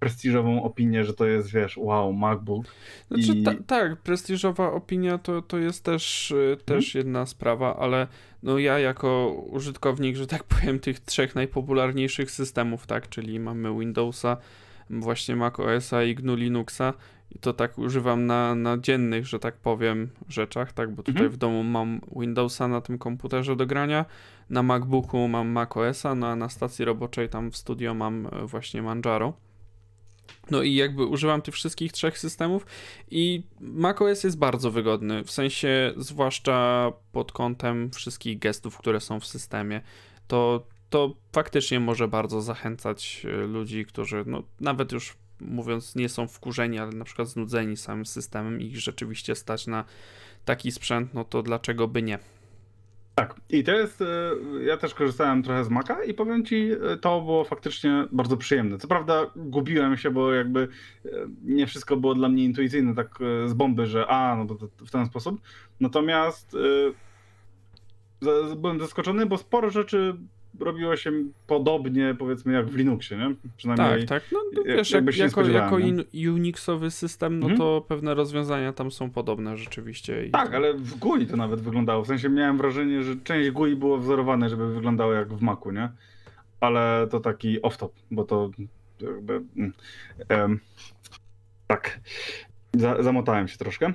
prestiżową 0.00 0.62
opinię, 0.62 1.04
że 1.04 1.14
to 1.14 1.26
jest, 1.26 1.50
wiesz, 1.50 1.76
wow, 1.76 2.12
MacBook. 2.12 2.66
Znaczy, 3.10 3.38
I... 3.38 3.42
ta, 3.42 3.52
tak, 3.66 3.96
prestiżowa 3.96 4.72
opinia 4.72 5.18
to, 5.18 5.42
to 5.42 5.58
jest 5.58 5.84
też, 5.84 6.30
y, 6.30 6.56
też 6.64 6.92
hmm? 6.92 7.06
jedna 7.06 7.26
sprawa, 7.26 7.76
ale 7.76 8.06
no 8.42 8.58
ja 8.58 8.78
jako 8.78 9.28
użytkownik, 9.50 10.16
że 10.16 10.26
tak 10.26 10.44
powiem, 10.54 10.78
tych 10.78 11.00
trzech 11.00 11.34
najpopularniejszych 11.34 12.30
systemów, 12.30 12.86
tak, 12.86 13.08
czyli 13.08 13.40
mamy 13.40 13.78
Windowsa, 13.78 14.36
właśnie 14.90 15.36
Mac 15.36 15.60
OS-a 15.60 16.02
i 16.04 16.14
GNU 16.14 16.34
Linuxa 16.34 16.94
i 17.30 17.38
to 17.38 17.52
tak 17.52 17.78
używam 17.78 18.26
na, 18.26 18.54
na 18.54 18.78
dziennych, 18.78 19.26
że 19.26 19.38
tak 19.38 19.56
powiem, 19.56 20.10
rzeczach, 20.28 20.72
tak, 20.72 20.90
bo 20.90 21.02
tutaj 21.02 21.22
mhm. 21.22 21.32
w 21.32 21.36
domu 21.36 21.64
mam 21.64 22.00
Windowsa 22.16 22.68
na 22.68 22.80
tym 22.80 22.98
komputerze 22.98 23.56
do 23.56 23.66
grania, 23.66 24.04
na 24.50 24.62
MacBooku 24.62 25.28
mam 25.28 25.48
Mac 25.48 25.76
OS-a, 25.76 26.14
no 26.14 26.26
a 26.26 26.36
na 26.36 26.48
stacji 26.48 26.84
roboczej 26.84 27.28
tam 27.28 27.50
w 27.50 27.56
studio 27.56 27.94
mam 27.94 28.26
e, 28.26 28.46
właśnie 28.46 28.82
Manjaro. 28.82 29.32
No 30.50 30.62
i 30.62 30.74
jakby 30.74 31.04
używam 31.04 31.42
tych 31.42 31.54
wszystkich 31.54 31.92
trzech 31.92 32.18
systemów 32.18 32.66
i 33.10 33.42
macOS 33.60 34.24
jest 34.24 34.38
bardzo 34.38 34.70
wygodny, 34.70 35.24
w 35.24 35.30
sensie 35.30 35.92
zwłaszcza 35.96 36.92
pod 37.12 37.32
kątem 37.32 37.90
wszystkich 37.90 38.38
gestów, 38.38 38.78
które 38.78 39.00
są 39.00 39.20
w 39.20 39.26
systemie. 39.26 39.80
To, 40.28 40.66
to 40.90 41.14
faktycznie 41.32 41.80
może 41.80 42.08
bardzo 42.08 42.42
zachęcać 42.42 43.26
e, 43.28 43.46
ludzi, 43.46 43.84
którzy 43.84 44.24
no, 44.26 44.42
nawet 44.60 44.92
już 44.92 45.16
mówiąc 45.40 45.94
nie 45.94 46.08
są 46.08 46.28
wkurzeni, 46.28 46.78
ale 46.78 46.92
na 46.92 47.04
przykład 47.04 47.28
znudzeni 47.28 47.76
samym 47.76 48.06
systemem 48.06 48.60
i 48.60 48.76
rzeczywiście 48.76 49.34
stać 49.34 49.66
na 49.66 49.84
taki 50.44 50.72
sprzęt, 50.72 51.14
no 51.14 51.24
to 51.24 51.42
dlaczego 51.42 51.88
by 51.88 52.02
nie? 52.02 52.18
Tak, 53.14 53.40
i 53.48 53.64
to 53.64 53.72
jest, 53.72 54.02
e, 54.02 54.06
ja 54.64 54.76
też 54.76 54.94
korzystałem 54.94 55.42
trochę 55.42 55.64
z 55.64 55.68
Maca 55.68 56.04
i 56.04 56.14
powiem 56.14 56.44
ci, 56.44 56.70
e, 56.92 56.96
to 56.96 57.20
było 57.20 57.44
faktycznie 57.44 58.04
bardzo 58.12 58.36
przyjemne. 58.36 58.78
Co 58.78 58.88
prawda 58.88 59.26
gubiłem 59.36 59.96
się, 59.96 60.10
bo 60.10 60.32
jakby 60.32 60.68
e, 61.04 61.08
nie 61.44 61.66
wszystko 61.66 61.96
było 61.96 62.14
dla 62.14 62.28
mnie 62.28 62.44
intuicyjne 62.44 62.94
tak 62.94 63.18
z 63.46 63.52
bomby, 63.52 63.86
że 63.86 64.06
a, 64.06 64.36
no 64.36 64.46
to, 64.46 64.68
w 64.86 64.90
ten 64.90 65.06
sposób. 65.06 65.40
Natomiast 65.80 66.56
byłem 68.56 68.80
zaskoczony, 68.80 69.26
bo 69.26 69.38
sporo 69.38 69.70
rzeczy 69.70 70.16
robiło 70.60 70.96
się 70.96 71.12
podobnie, 71.46 72.16
powiedzmy, 72.18 72.52
jak 72.52 72.66
w 72.66 72.76
Linuxie, 72.76 73.16
nie? 73.16 73.34
Przynajmniej 73.56 74.06
tak, 74.06 74.22
tak. 74.22 74.32
No, 74.32 74.38
no 74.52 74.62
wiesz, 74.64 74.90
jak, 74.90 75.16
jako, 75.16 75.42
jako 75.42 75.76
Unixowy 76.14 76.90
system, 76.90 77.40
no 77.40 77.46
mhm. 77.46 77.58
to 77.58 77.84
pewne 77.88 78.14
rozwiązania 78.14 78.72
tam 78.72 78.90
są 78.90 79.10
podobne 79.10 79.56
rzeczywiście. 79.56 80.30
tak, 80.32 80.50
to... 80.50 80.56
ale 80.56 80.74
w 80.74 80.94
GUI 80.94 81.26
to 81.26 81.36
nawet 81.36 81.60
wyglądało. 81.60 82.04
W 82.04 82.06
sensie 82.06 82.28
miałem 82.28 82.58
wrażenie, 82.58 83.02
że 83.02 83.16
część 83.16 83.50
GUI 83.50 83.76
było 83.76 83.98
wzorowane, 83.98 84.48
żeby 84.48 84.74
wyglądało 84.74 85.12
jak 85.12 85.34
w 85.34 85.42
Macu, 85.42 85.70
nie? 85.70 85.88
Ale 86.60 87.06
to 87.10 87.20
taki 87.20 87.60
off-top, 87.60 87.90
bo 88.10 88.24
to 88.24 88.50
jakby... 89.00 89.42
Um, 90.30 90.60
tak. 91.66 92.00
Zamotałem 93.00 93.48
się 93.48 93.58
troszkę. 93.58 93.86
E, 93.86 93.92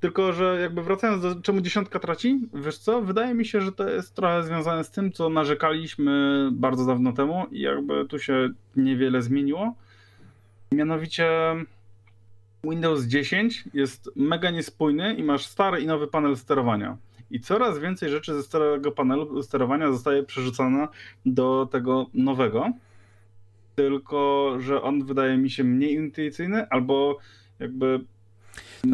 tylko, 0.00 0.32
że 0.32 0.58
jakby 0.60 0.82
wracając 0.82 1.22
do 1.22 1.34
czemu 1.34 1.60
dziesiątka 1.60 1.98
traci, 1.98 2.48
wiesz 2.54 2.78
co, 2.78 3.02
wydaje 3.02 3.34
mi 3.34 3.44
się, 3.44 3.60
że 3.60 3.72
to 3.72 3.88
jest 3.88 4.14
trochę 4.14 4.42
związane 4.42 4.84
z 4.84 4.90
tym, 4.90 5.12
co 5.12 5.28
narzekaliśmy 5.28 6.48
bardzo 6.52 6.86
dawno 6.86 7.12
temu 7.12 7.46
i 7.50 7.60
jakby 7.60 8.06
tu 8.06 8.18
się 8.18 8.48
niewiele 8.76 9.22
zmieniło. 9.22 9.74
Mianowicie 10.72 11.28
Windows 12.64 13.04
10 13.04 13.64
jest 13.74 14.10
mega 14.16 14.50
niespójny 14.50 15.14
i 15.14 15.22
masz 15.22 15.46
stary 15.46 15.80
i 15.80 15.86
nowy 15.86 16.06
panel 16.06 16.36
sterowania. 16.36 16.96
I 17.30 17.40
coraz 17.40 17.78
więcej 17.78 18.10
rzeczy 18.10 18.34
ze 18.34 18.42
starego 18.42 18.92
panelu 18.92 19.42
sterowania 19.42 19.92
zostaje 19.92 20.22
przerzucone 20.22 20.88
do 21.26 21.68
tego 21.72 22.06
nowego. 22.14 22.72
Tylko, 23.74 24.54
że 24.58 24.82
on 24.82 25.04
wydaje 25.04 25.38
mi 25.38 25.50
się 25.50 25.64
mniej 25.64 25.94
intuicyjny 25.94 26.68
albo 26.68 27.18
jakby 27.62 28.00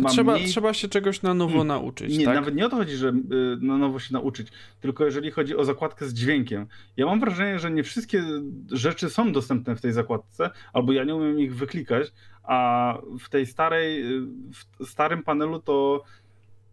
trzeba, 0.08 0.34
mniej... 0.34 0.48
trzeba 0.48 0.74
się 0.74 0.88
czegoś 0.88 1.22
na 1.22 1.34
nowo 1.34 1.50
hmm. 1.50 1.68
nauczyć. 1.68 2.18
Nie, 2.18 2.24
tak? 2.24 2.34
nawet 2.34 2.54
nie 2.54 2.66
o 2.66 2.68
to 2.68 2.76
chodzi, 2.76 2.96
że 2.96 3.08
y, 3.08 3.12
na 3.60 3.78
nowo 3.78 3.98
się 3.98 4.14
nauczyć, 4.14 4.48
tylko 4.80 5.04
jeżeli 5.04 5.30
chodzi 5.30 5.56
o 5.56 5.64
zakładkę 5.64 6.06
z 6.06 6.14
dźwiękiem. 6.14 6.66
Ja 6.96 7.06
mam 7.06 7.20
wrażenie, 7.20 7.58
że 7.58 7.70
nie 7.70 7.82
wszystkie 7.82 8.24
rzeczy 8.70 9.10
są 9.10 9.32
dostępne 9.32 9.76
w 9.76 9.80
tej 9.80 9.92
zakładce, 9.92 10.50
albo 10.72 10.92
ja 10.92 11.04
nie 11.04 11.14
umiem 11.14 11.40
ich 11.40 11.56
wyklikać, 11.56 12.12
a 12.42 12.94
w 13.20 13.28
tej 13.28 13.46
starej, 13.46 14.16
y, 14.16 14.26
w 14.80 14.88
starym 14.88 15.22
panelu 15.22 15.60
to 15.60 16.04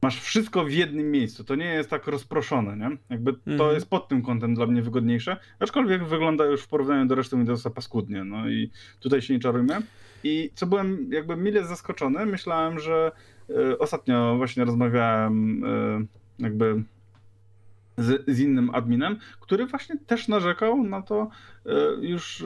masz 0.01 0.21
wszystko 0.21 0.65
w 0.65 0.71
jednym 0.71 1.11
miejscu. 1.11 1.43
To 1.43 1.55
nie 1.55 1.65
jest 1.65 1.89
tak 1.89 2.07
rozproszone, 2.07 2.77
nie? 2.77 2.97
Jakby 3.09 3.33
to 3.33 3.51
mhm. 3.51 3.73
jest 3.73 3.89
pod 3.89 4.07
tym 4.07 4.21
kątem 4.21 4.55
dla 4.55 4.67
mnie 4.67 4.81
wygodniejsze, 4.81 5.37
aczkolwiek 5.59 6.03
wygląda 6.03 6.45
już 6.45 6.61
w 6.61 6.67
porównaniu 6.67 7.05
do 7.05 7.15
reszty 7.15 7.35
Windowsa 7.35 7.69
paskudnie, 7.69 8.23
no 8.23 8.49
i 8.49 8.71
tutaj 8.99 9.21
się 9.21 9.33
nie 9.33 9.39
czarujmy. 9.39 9.81
I 10.23 10.51
co 10.55 10.67
byłem 10.67 11.07
jakby 11.11 11.37
mile 11.37 11.65
zaskoczony, 11.65 12.25
myślałem, 12.25 12.79
że 12.79 13.11
y, 13.49 13.77
ostatnio 13.79 14.37
właśnie 14.37 14.65
rozmawiałem 14.65 15.63
y, 15.63 16.07
jakby 16.39 16.83
z, 17.97 18.35
z, 18.35 18.39
innym 18.39 18.69
adminem, 18.69 19.17
który 19.39 19.65
właśnie 19.65 19.97
też 19.97 20.27
narzekał 20.27 20.83
na 20.83 21.01
to 21.01 21.29
y, 21.65 21.71
już 22.01 22.43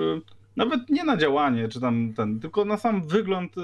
nawet 0.60 0.90
nie 0.90 1.04
na 1.04 1.18
działanie, 1.18 1.68
czy 1.68 1.82
tam 1.82 2.14
ten, 2.14 2.40
tylko 2.40 2.66
na 2.66 2.78
sam 2.78 3.08
wygląd 3.08 3.56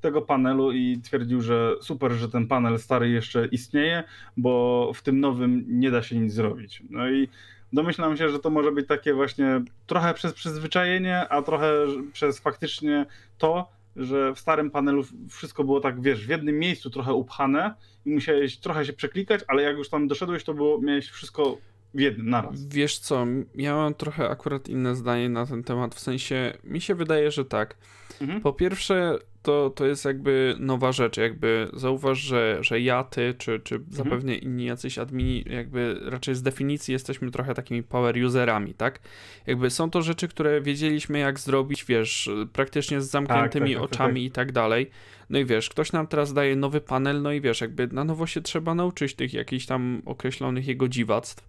tego 0.00 0.22
panelu 0.22 0.72
i 0.72 1.00
twierdził, 1.02 1.40
że 1.40 1.74
super, 1.80 2.12
że 2.12 2.28
ten 2.28 2.46
panel 2.46 2.78
stary 2.78 3.10
jeszcze 3.10 3.46
istnieje, 3.46 4.04
bo 4.36 4.90
w 4.94 5.02
tym 5.02 5.20
nowym 5.20 5.64
nie 5.68 5.90
da 5.90 6.02
się 6.02 6.18
nic 6.18 6.32
zrobić. 6.32 6.82
No 6.90 7.10
i 7.10 7.28
domyślam 7.72 8.16
się, 8.16 8.28
że 8.28 8.38
to 8.38 8.50
może 8.50 8.72
być 8.72 8.88
takie 8.88 9.14
właśnie 9.14 9.62
trochę 9.86 10.14
przez 10.14 10.32
przyzwyczajenie, 10.32 11.28
a 11.28 11.42
trochę 11.42 11.72
przez 12.12 12.38
faktycznie 12.38 13.06
to, 13.38 13.68
że 13.96 14.34
w 14.34 14.38
starym 14.38 14.70
panelu 14.70 15.04
wszystko 15.30 15.64
było 15.64 15.80
tak, 15.80 16.02
wiesz, 16.02 16.26
w 16.26 16.30
jednym 16.30 16.58
miejscu 16.58 16.90
trochę 16.90 17.12
upchane 17.12 17.74
i 18.06 18.10
musiałeś 18.10 18.56
trochę 18.56 18.84
się 18.84 18.92
przeklikać, 18.92 19.40
ale 19.48 19.62
jak 19.62 19.76
już 19.76 19.88
tam 19.88 20.08
doszedłeś, 20.08 20.44
to 20.44 20.54
było, 20.54 20.80
miałeś 20.80 21.08
wszystko 21.08 21.58
w 21.94 22.00
jednym 22.00 22.30
naraz. 22.30 22.66
Wiesz 22.66 22.98
co, 22.98 23.26
ja 23.54 23.74
mam 23.74 23.94
trochę 23.94 24.28
akurat 24.28 24.68
inne 24.68 24.96
zdanie 24.96 25.28
na 25.28 25.46
ten 25.46 25.62
temat, 25.64 25.94
w 25.94 26.00
sensie 26.00 26.52
mi 26.64 26.80
się 26.80 26.94
wydaje, 26.94 27.30
że 27.30 27.44
tak. 27.44 27.76
Mhm. 28.20 28.40
Po 28.40 28.52
pierwsze, 28.52 29.18
to, 29.42 29.70
to 29.70 29.86
jest 29.86 30.04
jakby 30.04 30.56
nowa 30.58 30.92
rzecz, 30.92 31.16
jakby 31.16 31.68
zauważ, 31.72 32.18
że, 32.18 32.58
że 32.60 32.80
ja, 32.80 33.04
ty, 33.04 33.34
czy, 33.38 33.60
czy 33.60 33.74
mhm. 33.74 33.94
zapewne 33.94 34.34
inni 34.34 34.64
jacyś 34.64 34.98
admini, 34.98 35.44
jakby 35.46 36.00
raczej 36.04 36.34
z 36.34 36.42
definicji 36.42 36.92
jesteśmy 36.92 37.30
trochę 37.30 37.54
takimi 37.54 37.82
power 37.82 38.24
userami, 38.24 38.74
tak? 38.74 39.00
Jakby 39.46 39.70
są 39.70 39.90
to 39.90 40.02
rzeczy, 40.02 40.28
które 40.28 40.60
wiedzieliśmy 40.60 41.18
jak 41.18 41.40
zrobić, 41.40 41.84
wiesz, 41.84 42.30
praktycznie 42.52 43.00
z 43.00 43.10
zamkniętymi 43.10 43.74
tak, 43.74 43.80
tak, 43.82 43.90
tak 43.90 43.94
oczami 43.94 44.20
tak. 44.20 44.28
i 44.28 44.30
tak 44.30 44.52
dalej. 44.52 44.90
No 45.30 45.38
i 45.38 45.44
wiesz, 45.44 45.68
ktoś 45.68 45.92
nam 45.92 46.06
teraz 46.06 46.32
daje 46.32 46.56
nowy 46.56 46.80
panel, 46.80 47.22
no 47.22 47.32
i 47.32 47.40
wiesz, 47.40 47.60
jakby 47.60 47.86
na 47.86 48.04
nowo 48.04 48.26
się 48.26 48.40
trzeba 48.40 48.74
nauczyć 48.74 49.14
tych 49.14 49.34
jakichś 49.34 49.66
tam 49.66 50.02
określonych 50.04 50.66
jego 50.66 50.88
dziwactw. 50.88 51.48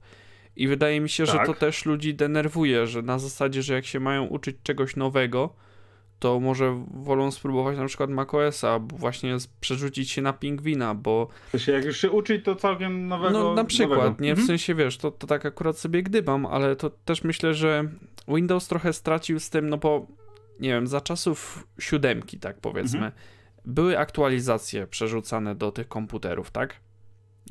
I 0.55 0.67
wydaje 0.67 1.01
mi 1.01 1.09
się, 1.09 1.25
że 1.25 1.31
to 1.31 1.45
tak. 1.45 1.57
też 1.57 1.85
ludzi 1.85 2.13
denerwuje, 2.13 2.87
że 2.87 3.01
na 3.01 3.19
zasadzie, 3.19 3.61
że 3.61 3.73
jak 3.73 3.85
się 3.85 3.99
mają 3.99 4.25
uczyć 4.25 4.55
czegoś 4.63 4.95
nowego, 4.95 5.55
to 6.19 6.39
może 6.39 6.85
wolą 6.93 7.31
spróbować 7.31 7.77
na 7.77 7.85
przykład 7.85 8.09
macOSa, 8.09 8.79
właśnie 8.79 9.37
przerzucić 9.59 10.11
się 10.11 10.21
na 10.21 10.33
pingwina, 10.33 10.95
bo... 10.95 11.27
Się 11.57 11.71
jak 11.71 11.85
już 11.85 11.97
się 11.97 12.11
uczyć, 12.11 12.45
to 12.45 12.55
całkiem 12.55 13.07
nowego... 13.07 13.39
No 13.39 13.53
na 13.53 13.65
przykład, 13.65 13.99
nowego. 13.99 14.23
nie? 14.23 14.35
W 14.35 14.39
mhm. 14.39 14.47
sensie, 14.47 14.75
wiesz, 14.75 14.97
to, 14.97 15.11
to 15.11 15.27
tak 15.27 15.45
akurat 15.45 15.77
sobie 15.77 16.03
gdybam, 16.03 16.45
ale 16.45 16.75
to 16.75 16.89
też 16.89 17.23
myślę, 17.23 17.53
że 17.53 17.89
Windows 18.27 18.67
trochę 18.67 18.93
stracił 18.93 19.39
z 19.39 19.49
tym, 19.49 19.69
no 19.69 19.77
bo 19.77 20.07
nie 20.59 20.69
wiem, 20.69 20.87
za 20.87 21.01
czasów 21.01 21.67
siódemki, 21.79 22.39
tak 22.39 22.57
powiedzmy, 22.59 23.05
mhm. 23.05 23.13
były 23.65 23.99
aktualizacje 23.99 24.87
przerzucane 24.87 25.55
do 25.55 25.71
tych 25.71 25.87
komputerów, 25.87 26.51
tak? 26.51 26.79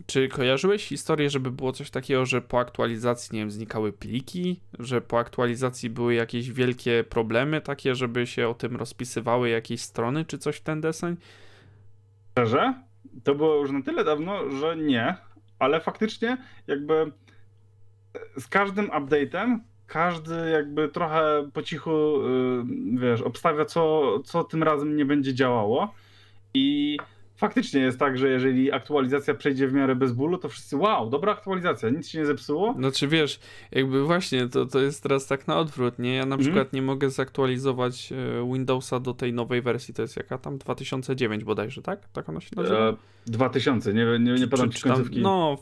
Czy 0.07 0.29
kojarzyłeś 0.29 0.87
historię, 0.87 1.31
żeby 1.31 1.51
było 1.51 1.73
coś 1.73 1.91
takiego, 1.91 2.27
że 2.27 2.43
po 2.43 2.59
aktualizacji, 2.59 3.35
nie 3.35 3.41
wiem, 3.41 3.51
znikały 3.51 3.93
pliki, 3.93 4.61
że 4.79 5.01
po 5.01 5.19
aktualizacji 5.19 5.91
były 5.91 6.15
jakieś 6.15 6.51
wielkie 6.51 7.05
problemy 7.05 7.61
takie, 7.61 7.95
żeby 7.95 8.27
się 8.27 8.49
o 8.49 8.55
tym 8.55 8.77
rozpisywały 8.77 9.49
jakieś 9.49 9.81
strony, 9.81 10.25
czy 10.25 10.39
coś 10.39 10.57
w 10.57 10.63
ten 10.63 10.81
deseń? 10.81 11.17
Szczerze? 12.33 12.75
To 13.25 13.35
było 13.35 13.57
już 13.57 13.71
na 13.71 13.83
tyle 13.83 14.05
dawno, 14.05 14.51
że 14.51 14.77
nie, 14.77 15.17
ale 15.59 15.81
faktycznie 15.81 16.37
jakby 16.67 17.13
z 18.39 18.47
każdym 18.47 18.89
update'em 18.89 19.59
każdy 19.87 20.51
jakby 20.51 20.89
trochę 20.89 21.51
po 21.53 21.63
cichu, 21.63 21.91
y, 21.91 22.65
wiesz, 23.01 23.21
obstawia 23.21 23.65
co, 23.65 24.13
co 24.25 24.45
tym 24.45 24.63
razem 24.63 24.97
nie 24.97 25.05
będzie 25.05 25.35
działało 25.35 25.95
i 26.55 26.99
faktycznie 27.37 27.81
jest 27.81 27.99
tak, 27.99 28.19
że 28.19 28.29
jeżeli 28.29 28.73
aktualizacja 28.73 29.35
przejdzie 29.35 29.69
w 29.69 29.73
miarę 29.73 29.97
bez 29.97 30.13
bólu, 30.13 30.39
to 30.39 30.49
wszyscy 30.49 30.77
wow, 30.77 31.11
dobra 31.11 31.33
aktualizacja, 31.33 31.91
nic 31.91 32.09
się 32.09 32.19
nie 32.19 32.27
zepsuło. 32.27 32.75
Znaczy 32.79 33.09
wiesz, 33.09 33.41
jakby 33.73 34.05
właśnie 34.05 34.49
to, 34.49 34.67
to 34.67 34.81
jest 34.81 35.03
teraz 35.03 35.27
tak 35.27 35.47
na 35.49 35.59
odwrót, 35.59 35.99
nie? 35.99 36.15
Ja 36.15 36.27
na 36.27 36.35
mm. 36.35 36.39
przykład 36.39 36.73
nie 36.73 36.83
mogę 36.83 37.11
zaktualizować 37.11 38.13
e, 38.13 38.53
Windowsa 38.53 39.01
do 39.01 39.15
tej 39.15 39.33
nowej 39.33 39.63
wersji, 39.63 39.95
to 39.95 40.03
jest 40.03 40.17
jaka 40.17 40.39
tam 40.39 40.59
2009 40.59 41.45
bodajże, 41.45 41.83
tak? 41.83 42.09
Tak 42.09 42.29
ona 42.29 42.41
się 42.41 42.51
nazywa? 42.57 42.89
E, 42.89 42.97
2000, 43.27 43.95
nie, 43.95 44.07
nie, 44.21 44.35
nie 44.35 44.49
podam 44.49 44.71
ci 44.71 44.83
końcówki. 44.83 45.23
no, 45.23 45.59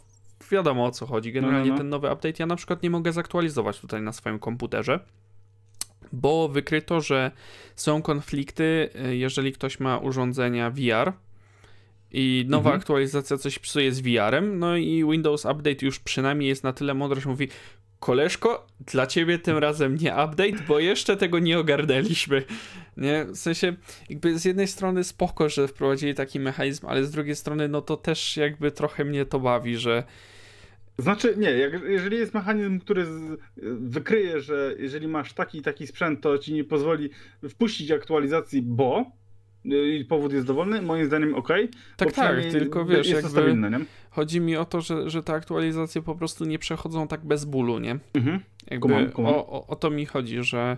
wiadomo 0.50 0.84
o 0.84 0.90
co 0.90 1.06
chodzi. 1.06 1.32
Generalnie 1.32 1.60
no, 1.60 1.66
no, 1.66 1.72
no. 1.72 1.78
ten 1.78 1.88
nowy 1.88 2.12
update 2.12 2.34
ja 2.38 2.46
na 2.46 2.56
przykład 2.56 2.82
nie 2.82 2.90
mogę 2.90 3.12
zaktualizować 3.12 3.80
tutaj 3.80 4.02
na 4.02 4.12
swoim 4.12 4.38
komputerze 4.38 5.00
bo 6.12 6.48
wykryto, 6.48 7.00
że 7.00 7.30
są 7.76 8.02
konflikty, 8.02 8.88
y, 9.06 9.16
jeżeli 9.16 9.52
ktoś 9.52 9.80
ma 9.80 9.98
urządzenia 9.98 10.70
VR 10.70 11.12
i 12.12 12.44
nowa 12.48 12.70
mhm. 12.70 12.80
aktualizacja 12.80 13.36
coś 13.36 13.58
psuje 13.58 13.92
z 13.92 14.00
VR-em, 14.00 14.58
no 14.58 14.76
i 14.76 15.04
Windows 15.10 15.44
Update 15.44 15.86
już 15.86 16.00
przynajmniej 16.00 16.48
jest 16.48 16.64
na 16.64 16.72
tyle 16.72 16.94
mądry, 16.94 17.20
że 17.20 17.28
mówi 17.28 17.48
koleżko, 18.00 18.66
dla 18.80 19.06
ciebie 19.06 19.38
tym 19.38 19.58
razem 19.58 19.96
nie 19.96 20.10
update, 20.10 20.64
bo 20.68 20.78
jeszcze 20.78 21.16
tego 21.16 21.38
nie 21.38 21.58
ogarnęliśmy. 21.58 22.42
Nie? 22.96 23.24
W 23.24 23.36
sensie, 23.36 23.76
jakby 24.10 24.38
z 24.38 24.44
jednej 24.44 24.66
strony 24.66 25.04
spoko, 25.04 25.48
że 25.48 25.68
wprowadzili 25.68 26.14
taki 26.14 26.40
mechanizm, 26.40 26.86
ale 26.86 27.04
z 27.04 27.10
drugiej 27.10 27.36
strony, 27.36 27.68
no 27.68 27.82
to 27.82 27.96
też 27.96 28.36
jakby 28.36 28.70
trochę 28.70 29.04
mnie 29.04 29.26
to 29.26 29.40
bawi, 29.40 29.76
że 29.76 30.04
znaczy, 30.98 31.34
nie, 31.36 31.50
jak, 31.50 31.72
jeżeli 31.82 32.16
jest 32.18 32.34
mechanizm, 32.34 32.80
który 32.80 33.04
z, 33.04 33.38
wykryje, 33.80 34.40
że 34.40 34.74
jeżeli 34.78 35.08
masz 35.08 35.32
taki 35.32 35.58
i 35.58 35.62
taki 35.62 35.86
sprzęt, 35.86 36.20
to 36.20 36.38
ci 36.38 36.54
nie 36.54 36.64
pozwoli 36.64 37.10
wpuścić 37.48 37.90
aktualizacji, 37.90 38.62
bo 38.62 39.10
i 39.64 40.04
powód 40.08 40.32
jest 40.32 40.46
dowolny, 40.46 40.82
moim 40.82 41.06
zdaniem 41.06 41.34
ok. 41.34 41.48
Tak, 41.96 42.12
tak, 42.12 42.44
tylko 42.50 42.84
wiesz, 42.84 43.08
jest 43.08 43.10
jakby 43.10 43.28
stabilne, 43.28 43.70
nie? 43.70 43.80
chodzi 44.10 44.40
mi 44.40 44.56
o 44.56 44.64
to, 44.64 44.80
że, 44.80 45.10
że 45.10 45.22
te 45.22 45.32
aktualizacje 45.32 46.02
po 46.02 46.14
prostu 46.14 46.44
nie 46.44 46.58
przechodzą 46.58 47.08
tak 47.08 47.24
bez 47.24 47.44
bólu, 47.44 47.78
nie? 47.78 47.98
Mhm. 48.14 48.40
Jakby 48.70 48.88
kumam, 48.88 49.10
kumam. 49.10 49.34
O, 49.34 49.46
o, 49.46 49.66
o, 49.66 49.76
to 49.76 49.90
mi 49.90 50.06
chodzi, 50.06 50.44
że 50.44 50.76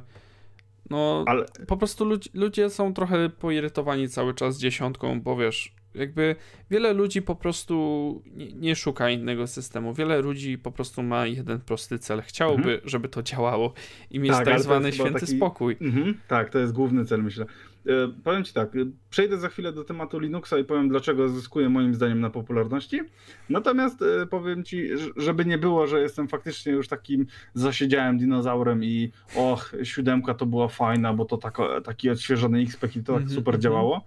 no 0.90 1.24
Ale... 1.26 1.46
po 1.66 1.76
prostu 1.76 2.04
ludzie, 2.04 2.30
ludzie 2.34 2.70
są 2.70 2.94
trochę 2.94 3.30
poirytowani 3.30 4.08
cały 4.08 4.34
czas 4.34 4.58
dziesiątką, 4.58 5.20
bo 5.20 5.36
wiesz, 5.36 5.74
jakby 5.94 6.36
wiele 6.70 6.92
ludzi 6.92 7.22
po 7.22 7.34
prostu 7.34 8.22
nie, 8.26 8.52
nie, 8.52 8.76
szuka 8.76 9.10
innego 9.10 9.46
systemu. 9.46 9.94
Wiele 9.94 10.20
ludzi 10.20 10.58
po 10.58 10.72
prostu 10.72 11.02
ma 11.02 11.26
jeden 11.26 11.60
prosty 11.60 11.98
cel. 11.98 12.22
Chciałoby, 12.22 12.72
mhm. 12.72 12.80
żeby 12.84 13.08
to 13.08 13.22
działało 13.22 13.72
i 14.10 14.18
mieć 14.18 14.32
tak, 14.32 14.44
tak 14.44 14.60
zwany 14.60 14.92
święty 14.92 15.20
taki... 15.20 15.36
spokój. 15.36 15.76
Mhm. 15.80 16.14
Tak, 16.28 16.50
to 16.50 16.58
jest 16.58 16.72
główny 16.72 17.04
cel, 17.04 17.22
myślę. 17.22 17.46
E, 17.86 17.90
powiem 18.24 18.44
Ci 18.44 18.52
tak, 18.52 18.68
przejdę 19.10 19.38
za 19.38 19.48
chwilę 19.48 19.72
do 19.72 19.84
tematu 19.84 20.18
Linuxa 20.18 20.58
i 20.60 20.64
powiem, 20.64 20.88
dlaczego 20.88 21.28
zyskuje 21.28 21.68
moim 21.68 21.94
zdaniem 21.94 22.20
na 22.20 22.30
popularności. 22.30 23.00
Natomiast 23.48 24.02
e, 24.02 24.26
powiem 24.26 24.64
Ci, 24.64 24.88
żeby 25.16 25.44
nie 25.44 25.58
było, 25.58 25.86
że 25.86 26.00
jestem 26.00 26.28
faktycznie 26.28 26.72
już 26.72 26.88
takim 26.88 27.26
zasiedziałym 27.54 28.18
dinozaurem 28.18 28.84
i 28.84 29.12
och, 29.36 29.72
siódemka 29.82 30.34
to 30.34 30.46
była 30.46 30.68
fajna, 30.68 31.12
bo 31.12 31.24
to 31.24 31.36
tak, 31.36 31.58
taki 31.84 32.10
odświeżony 32.10 32.60
XP 32.60 32.84
i 32.96 33.02
to 33.02 33.12
tak 33.12 33.22
mhm, 33.22 33.30
super 33.30 33.54
mhm. 33.54 33.60
działało 33.60 34.04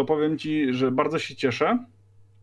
to 0.00 0.04
powiem 0.04 0.38
Ci, 0.38 0.74
że 0.74 0.90
bardzo 0.90 1.18
się 1.18 1.36
cieszę. 1.36 1.84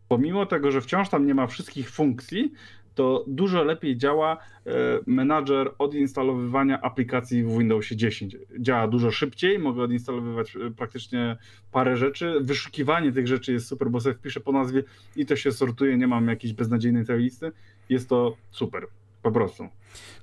Pomimo 0.08 0.46
tego, 0.46 0.70
że 0.70 0.80
wciąż 0.80 1.08
tam 1.08 1.26
nie 1.26 1.34
ma 1.34 1.46
wszystkich 1.46 1.90
funkcji, 1.90 2.52
to 2.98 3.24
dużo 3.26 3.64
lepiej 3.64 3.96
działa 3.96 4.36
e, 4.36 4.70
menadżer 5.06 5.72
odinstalowywania 5.78 6.80
aplikacji 6.80 7.42
w 7.42 7.58
Windowsie 7.58 7.96
10. 7.96 8.36
Działa 8.58 8.88
dużo 8.88 9.10
szybciej, 9.10 9.58
mogę 9.58 9.82
odinstalowywać 9.82 10.56
e, 10.56 10.70
praktycznie 10.70 11.36
parę 11.72 11.96
rzeczy. 11.96 12.34
Wyszukiwanie 12.40 13.12
tych 13.12 13.26
rzeczy 13.26 13.52
jest 13.52 13.66
super, 13.66 13.90
bo 13.90 14.00
sobie 14.00 14.14
wpiszę 14.14 14.40
po 14.40 14.52
nazwie 14.52 14.82
i 15.16 15.26
to 15.26 15.36
się 15.36 15.52
sortuje, 15.52 15.96
nie 15.96 16.06
mam 16.06 16.28
jakiejś 16.28 16.52
beznadziejnej 16.52 17.04
tej 17.04 17.18
listy. 17.18 17.52
Jest 17.88 18.08
to 18.08 18.36
super, 18.50 18.86
po 19.22 19.32
prostu. 19.32 19.68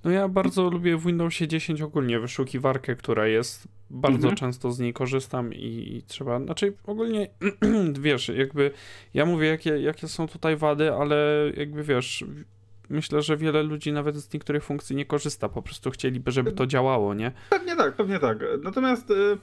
No 0.04 0.12
ja 0.12 0.28
bardzo 0.28 0.70
lubię 0.70 0.98
w 0.98 1.06
Windowsie 1.06 1.48
10 1.48 1.82
ogólnie 1.82 2.20
wyszukiwarkę, 2.20 2.96
która 2.96 3.28
jest 3.28 3.68
bardzo 3.90 4.28
mhm. 4.28 4.36
często 4.36 4.72
z 4.72 4.80
niej 4.80 4.94
korzystam 4.94 5.54
i, 5.54 5.96
i 5.96 6.04
trzeba, 6.08 6.40
znaczy 6.40 6.74
ogólnie 6.86 7.28
wiesz, 8.00 8.30
jakby 8.30 8.72
ja 9.14 9.26
mówię 9.26 9.48
jakie, 9.48 9.70
jakie 9.70 10.08
są 10.08 10.28
tutaj 10.28 10.58
wady, 10.58 10.94
ale 10.94 11.52
jakby 11.58 11.84
wiesz, 11.84 12.26
myślę, 12.90 13.22
że 13.22 13.38
wiele 13.38 13.64
ludzi 13.64 13.92
nawet 13.92 14.16
z 14.16 14.34
niektórych 14.34 14.64
funkcji 14.64 14.96
nie 14.96 15.06
korzysta, 15.06 15.50
po 15.50 15.62
prostu 15.62 15.92
chcieliby, 15.92 16.32
żeby 16.32 16.52
to 16.52 16.68
działało, 16.68 17.14
nie? 17.14 17.32
Pewnie 17.50 17.76
tak, 17.76 17.96
pewnie 17.96 18.20
tak. 18.20 18.38
Natomiast 18.64 19.12
y, 19.12 19.38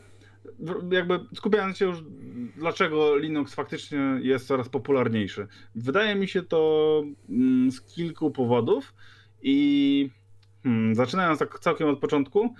jakby 0.90 1.20
skupiając 1.34 1.76
się 1.76 1.84
już, 1.84 1.98
dlaczego 2.56 3.16
Linux 3.16 3.54
faktycznie 3.54 3.98
jest 4.22 4.46
coraz 4.46 4.68
popularniejszy. 4.68 5.46
Wydaje 5.74 6.14
mi 6.14 6.28
się 6.28 6.42
to 6.42 7.02
mm, 7.28 7.72
z 7.72 7.80
kilku 7.80 8.30
powodów 8.30 8.94
i 9.42 10.10
hmm, 10.62 10.94
zaczynając 10.94 11.38
tak 11.38 11.58
całkiem 11.58 11.88
od 11.88 11.98
początku, 11.98 12.54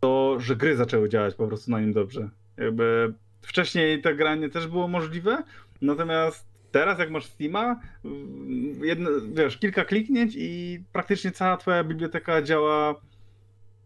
to, 0.00 0.36
że 0.40 0.56
gry 0.56 0.76
zaczęły 0.76 1.08
działać 1.08 1.34
po 1.34 1.46
prostu 1.46 1.70
na 1.70 1.80
nim 1.80 1.92
dobrze. 1.92 2.30
Jakby 2.56 3.14
wcześniej 3.42 4.02
to 4.02 4.14
granie 4.14 4.48
też 4.48 4.66
było 4.66 4.88
możliwe, 4.88 5.42
natomiast 5.82 6.57
teraz 6.70 6.98
jak 6.98 7.10
masz 7.10 7.26
Steama, 7.26 7.80
jedno, 8.82 9.10
wiesz, 9.32 9.58
kilka 9.58 9.84
kliknięć 9.84 10.34
i 10.36 10.80
praktycznie 10.92 11.30
cała 11.30 11.56
twoja 11.56 11.84
biblioteka 11.84 12.42
działa 12.42 12.94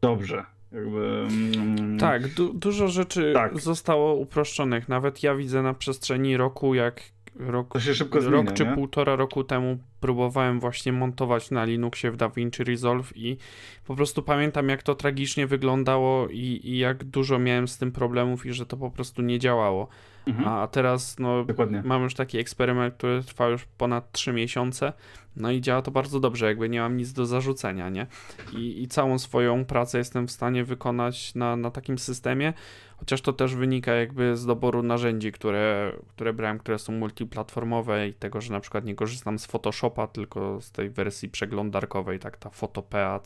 dobrze. 0.00 0.44
Jakby, 0.72 1.26
mm, 1.30 1.98
tak, 1.98 2.28
du 2.28 2.54
dużo 2.54 2.88
rzeczy 2.88 3.32
tak. 3.34 3.60
zostało 3.60 4.14
uproszczonych. 4.14 4.88
Nawet 4.88 5.22
ja 5.22 5.34
widzę 5.34 5.62
na 5.62 5.74
przestrzeni 5.74 6.36
roku, 6.36 6.74
jak 6.74 7.02
rok, 7.36 7.78
zmienia, 7.80 8.30
rok 8.30 8.52
czy 8.52 8.64
nie? 8.64 8.74
półtora 8.74 9.16
roku 9.16 9.44
temu 9.44 9.78
próbowałem 10.00 10.60
właśnie 10.60 10.92
montować 10.92 11.50
na 11.50 11.64
Linuxie 11.64 12.10
w 12.10 12.16
DaVinci 12.16 12.64
Resolve 12.64 13.16
i 13.16 13.36
po 13.86 13.96
prostu 13.96 14.22
pamiętam 14.22 14.68
jak 14.68 14.82
to 14.82 14.94
tragicznie 14.94 15.46
wyglądało 15.46 16.28
i, 16.28 16.60
i 16.64 16.78
jak 16.78 17.04
dużo 17.04 17.38
miałem 17.38 17.68
z 17.68 17.78
tym 17.78 17.92
problemów 17.92 18.46
i 18.46 18.52
że 18.52 18.66
to 18.66 18.76
po 18.76 18.90
prostu 18.90 19.22
nie 19.22 19.38
działało. 19.38 19.88
Mhm. 20.26 20.48
A 20.48 20.66
teraz 20.66 21.18
no, 21.18 21.44
Dokładnie. 21.44 21.82
mam 21.84 22.02
już 22.02 22.14
taki 22.14 22.38
eksperyment, 22.38 22.94
który 22.94 23.22
trwa 23.22 23.48
już 23.48 23.64
ponad 23.64 24.12
3 24.12 24.32
miesiące, 24.32 24.92
no 25.36 25.50
i 25.50 25.60
działa 25.60 25.82
to 25.82 25.90
bardzo 25.90 26.20
dobrze, 26.20 26.46
jakby 26.46 26.68
nie 26.68 26.80
mam 26.80 26.96
nic 26.96 27.12
do 27.12 27.26
zarzucenia, 27.26 27.88
nie? 27.88 28.06
I, 28.52 28.82
i 28.82 28.88
całą 28.88 29.18
swoją 29.18 29.64
pracę 29.64 29.98
jestem 29.98 30.26
w 30.26 30.30
stanie 30.30 30.64
wykonać 30.64 31.34
na, 31.34 31.56
na 31.56 31.70
takim 31.70 31.98
systemie, 31.98 32.52
chociaż 32.96 33.20
to 33.20 33.32
też 33.32 33.54
wynika 33.54 33.94
jakby 33.94 34.36
z 34.36 34.46
doboru 34.46 34.82
narzędzi, 34.82 35.32
które, 35.32 35.92
które 36.08 36.32
brałem, 36.32 36.58
które 36.58 36.78
są 36.78 36.92
multiplatformowe 36.92 38.08
i 38.08 38.14
tego, 38.14 38.40
że 38.40 38.52
na 38.52 38.60
przykład 38.60 38.84
nie 38.84 38.94
korzystam 38.94 39.38
z 39.38 39.46
Photoshopa, 39.46 40.06
tylko 40.06 40.60
z 40.60 40.72
tej 40.72 40.90
wersji 40.90 41.28
przeglądarkowej, 41.28 42.18
tak 42.18 42.36
ta 42.36 42.50
PhotoPA, 42.50 43.20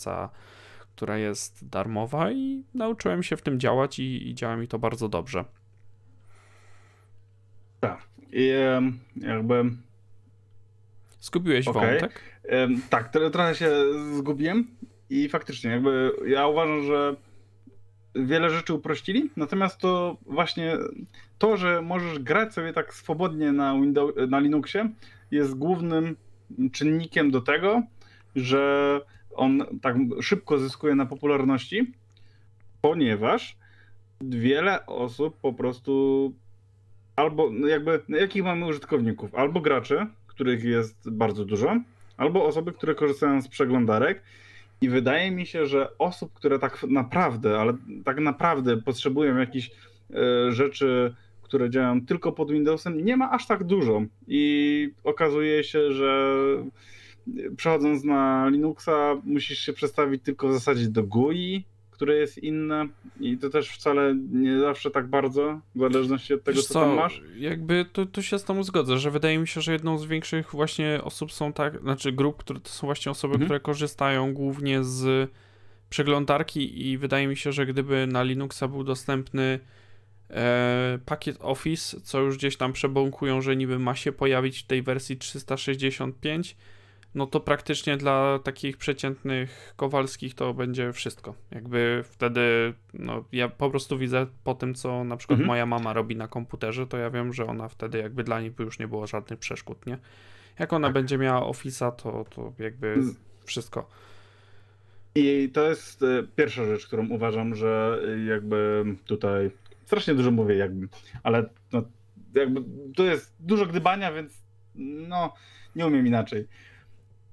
która 0.96 1.18
jest 1.18 1.68
darmowa 1.68 2.32
i 2.32 2.64
nauczyłem 2.74 3.22
się 3.22 3.36
w 3.36 3.42
tym 3.42 3.60
działać 3.60 3.98
i, 3.98 4.28
i 4.28 4.34
działa 4.34 4.56
mi 4.56 4.68
to 4.68 4.78
bardzo 4.78 5.08
dobrze. 5.08 5.44
Tak. 7.80 7.98
I 8.32 8.50
jakby. 9.16 9.64
Zgubiłeś 11.20 11.68
okay. 11.68 11.90
wątek? 11.90 12.20
Tak, 12.90 13.12
trochę 13.32 13.54
się 13.54 13.70
zgubiłem 14.16 14.66
i 15.10 15.28
faktycznie, 15.28 15.70
jakby 15.70 16.10
ja 16.26 16.46
uważam, 16.46 16.82
że 16.82 17.16
wiele 18.14 18.50
rzeczy 18.50 18.74
uprościli, 18.74 19.30
natomiast 19.36 19.78
to 19.78 20.16
właśnie 20.26 20.76
to, 21.38 21.56
że 21.56 21.82
możesz 21.82 22.18
grać 22.18 22.54
sobie 22.54 22.72
tak 22.72 22.94
swobodnie 22.94 23.52
na, 23.52 23.74
Windows, 23.74 24.14
na 24.28 24.38
Linuxie 24.38 24.90
jest 25.30 25.54
głównym 25.54 26.16
czynnikiem 26.72 27.30
do 27.30 27.40
tego, 27.40 27.82
że 28.36 29.00
on 29.34 29.64
tak 29.82 29.96
szybko 30.20 30.58
zyskuje 30.58 30.94
na 30.94 31.06
popularności, 31.06 31.92
ponieważ 32.80 33.56
wiele 34.20 34.86
osób 34.86 35.40
po 35.40 35.52
prostu 35.52 36.32
albo 37.16 37.50
no 37.50 37.66
jakby, 37.66 38.00
no 38.08 38.16
jakich 38.16 38.44
mamy 38.44 38.66
użytkowników? 38.66 39.34
Albo 39.34 39.60
gracze, 39.60 40.06
których 40.26 40.64
jest 40.64 41.10
bardzo 41.10 41.44
dużo, 41.44 41.80
albo 42.16 42.44
osoby, 42.44 42.72
które 42.72 42.94
korzystają 42.94 43.42
z 43.42 43.48
przeglądarek. 43.48 44.22
I 44.80 44.88
wydaje 44.88 45.30
mi 45.30 45.46
się, 45.46 45.66
że 45.66 45.98
osób, 45.98 46.32
które 46.34 46.58
tak 46.58 46.84
naprawdę, 46.88 47.60
ale 47.60 47.76
tak 48.04 48.20
naprawdę 48.20 48.76
potrzebują 48.76 49.36
jakichś 49.36 49.70
e, 49.70 50.52
rzeczy, 50.52 51.14
które 51.42 51.70
działają 51.70 52.06
tylko 52.06 52.32
pod 52.32 52.52
Windowsem, 52.52 53.04
nie 53.04 53.16
ma 53.16 53.30
aż 53.30 53.46
tak 53.46 53.64
dużo. 53.64 54.02
I 54.28 54.90
okazuje 55.04 55.64
się, 55.64 55.92
że 55.92 56.36
przechodząc 57.56 58.04
na 58.04 58.48
Linuxa, 58.48 59.16
musisz 59.24 59.58
się 59.58 59.72
przestawić 59.72 60.22
tylko 60.22 60.48
w 60.48 60.52
zasadzie 60.52 60.88
do 60.88 61.02
GUI, 61.02 61.64
które 61.96 62.16
jest 62.16 62.38
inne 62.38 62.88
i 63.20 63.38
to 63.38 63.50
też 63.50 63.70
wcale 63.70 64.14
nie 64.32 64.60
zawsze 64.60 64.90
tak 64.90 65.06
bardzo, 65.06 65.60
w 65.74 65.80
zależności 65.80 66.34
od 66.34 66.44
tego, 66.44 66.62
co, 66.62 66.68
co, 66.68 66.80
tam 66.80 66.94
masz. 66.94 67.22
Jakby 67.38 67.86
tu, 67.92 68.06
tu 68.06 68.22
się 68.22 68.38
z 68.38 68.44
tą 68.44 68.62
zgodzę, 68.62 68.98
że 68.98 69.10
wydaje 69.10 69.38
mi 69.38 69.48
się, 69.48 69.60
że 69.60 69.72
jedną 69.72 69.98
z 69.98 70.06
większych 70.06 70.50
właśnie 70.50 71.00
osób 71.04 71.32
są 71.32 71.52
tak, 71.52 71.80
znaczy 71.80 72.12
grup, 72.12 72.36
które 72.36 72.60
to 72.60 72.68
są 72.68 72.86
właśnie 72.86 73.10
osoby, 73.12 73.34
mhm. 73.34 73.46
które 73.46 73.60
korzystają 73.60 74.34
głównie 74.34 74.84
z 74.84 75.30
przeglądarki 75.90 76.88
i 76.88 76.98
wydaje 76.98 77.26
mi 77.26 77.36
się, 77.36 77.52
że 77.52 77.66
gdyby 77.66 78.06
na 78.06 78.22
Linuxa 78.22 78.68
był 78.68 78.84
dostępny 78.84 79.60
e, 80.30 80.98
pakiet 81.06 81.36
Office, 81.40 82.00
co 82.00 82.20
już 82.20 82.36
gdzieś 82.36 82.56
tam 82.56 82.72
przebąkują, 82.72 83.40
że 83.40 83.56
niby 83.56 83.78
ma 83.78 83.94
się 83.94 84.12
pojawić 84.12 84.58
w 84.58 84.66
tej 84.66 84.82
wersji 84.82 85.16
365, 85.16 86.56
no 87.16 87.26
to 87.26 87.40
praktycznie 87.40 87.96
dla 87.96 88.38
takich 88.38 88.76
przeciętnych 88.76 89.74
Kowalskich 89.76 90.34
to 90.34 90.54
będzie 90.54 90.92
wszystko. 90.92 91.34
Jakby 91.50 92.04
wtedy, 92.04 92.74
no 92.94 93.24
ja 93.32 93.48
po 93.48 93.70
prostu 93.70 93.98
widzę 93.98 94.26
po 94.44 94.54
tym, 94.54 94.74
co 94.74 95.04
na 95.04 95.16
przykład 95.16 95.36
mhm. 95.36 95.46
moja 95.46 95.66
mama 95.66 95.92
robi 95.92 96.16
na 96.16 96.28
komputerze, 96.28 96.86
to 96.86 96.96
ja 96.96 97.10
wiem, 97.10 97.32
że 97.32 97.46
ona 97.46 97.68
wtedy 97.68 97.98
jakby 97.98 98.24
dla 98.24 98.40
niej 98.40 98.52
już 98.58 98.78
nie 98.78 98.88
było 98.88 99.06
żadnych 99.06 99.38
przeszkód, 99.38 99.86
nie? 99.86 99.98
Jak 100.58 100.72
ona 100.72 100.88
tak. 100.88 100.94
będzie 100.94 101.18
miała 101.18 101.50
Office'a, 101.50 101.92
to, 101.92 102.24
to 102.30 102.52
jakby 102.58 102.96
wszystko. 103.44 103.88
I 105.14 105.50
to 105.52 105.68
jest 105.68 106.02
e, 106.02 106.22
pierwsza 106.36 106.64
rzecz, 106.64 106.86
którą 106.86 107.08
uważam, 107.08 107.54
że 107.54 108.00
jakby 108.26 108.84
tutaj 109.04 109.50
strasznie 109.84 110.14
dużo 110.14 110.30
mówię 110.30 110.56
jakby, 110.56 110.88
ale 111.22 111.48
no, 111.72 111.82
jakby 112.34 112.62
tu 112.96 113.04
jest 113.04 113.34
dużo 113.40 113.66
gdybania, 113.66 114.12
więc 114.12 114.42
no 115.08 115.34
nie 115.76 115.86
umiem 115.86 116.06
inaczej. 116.06 116.46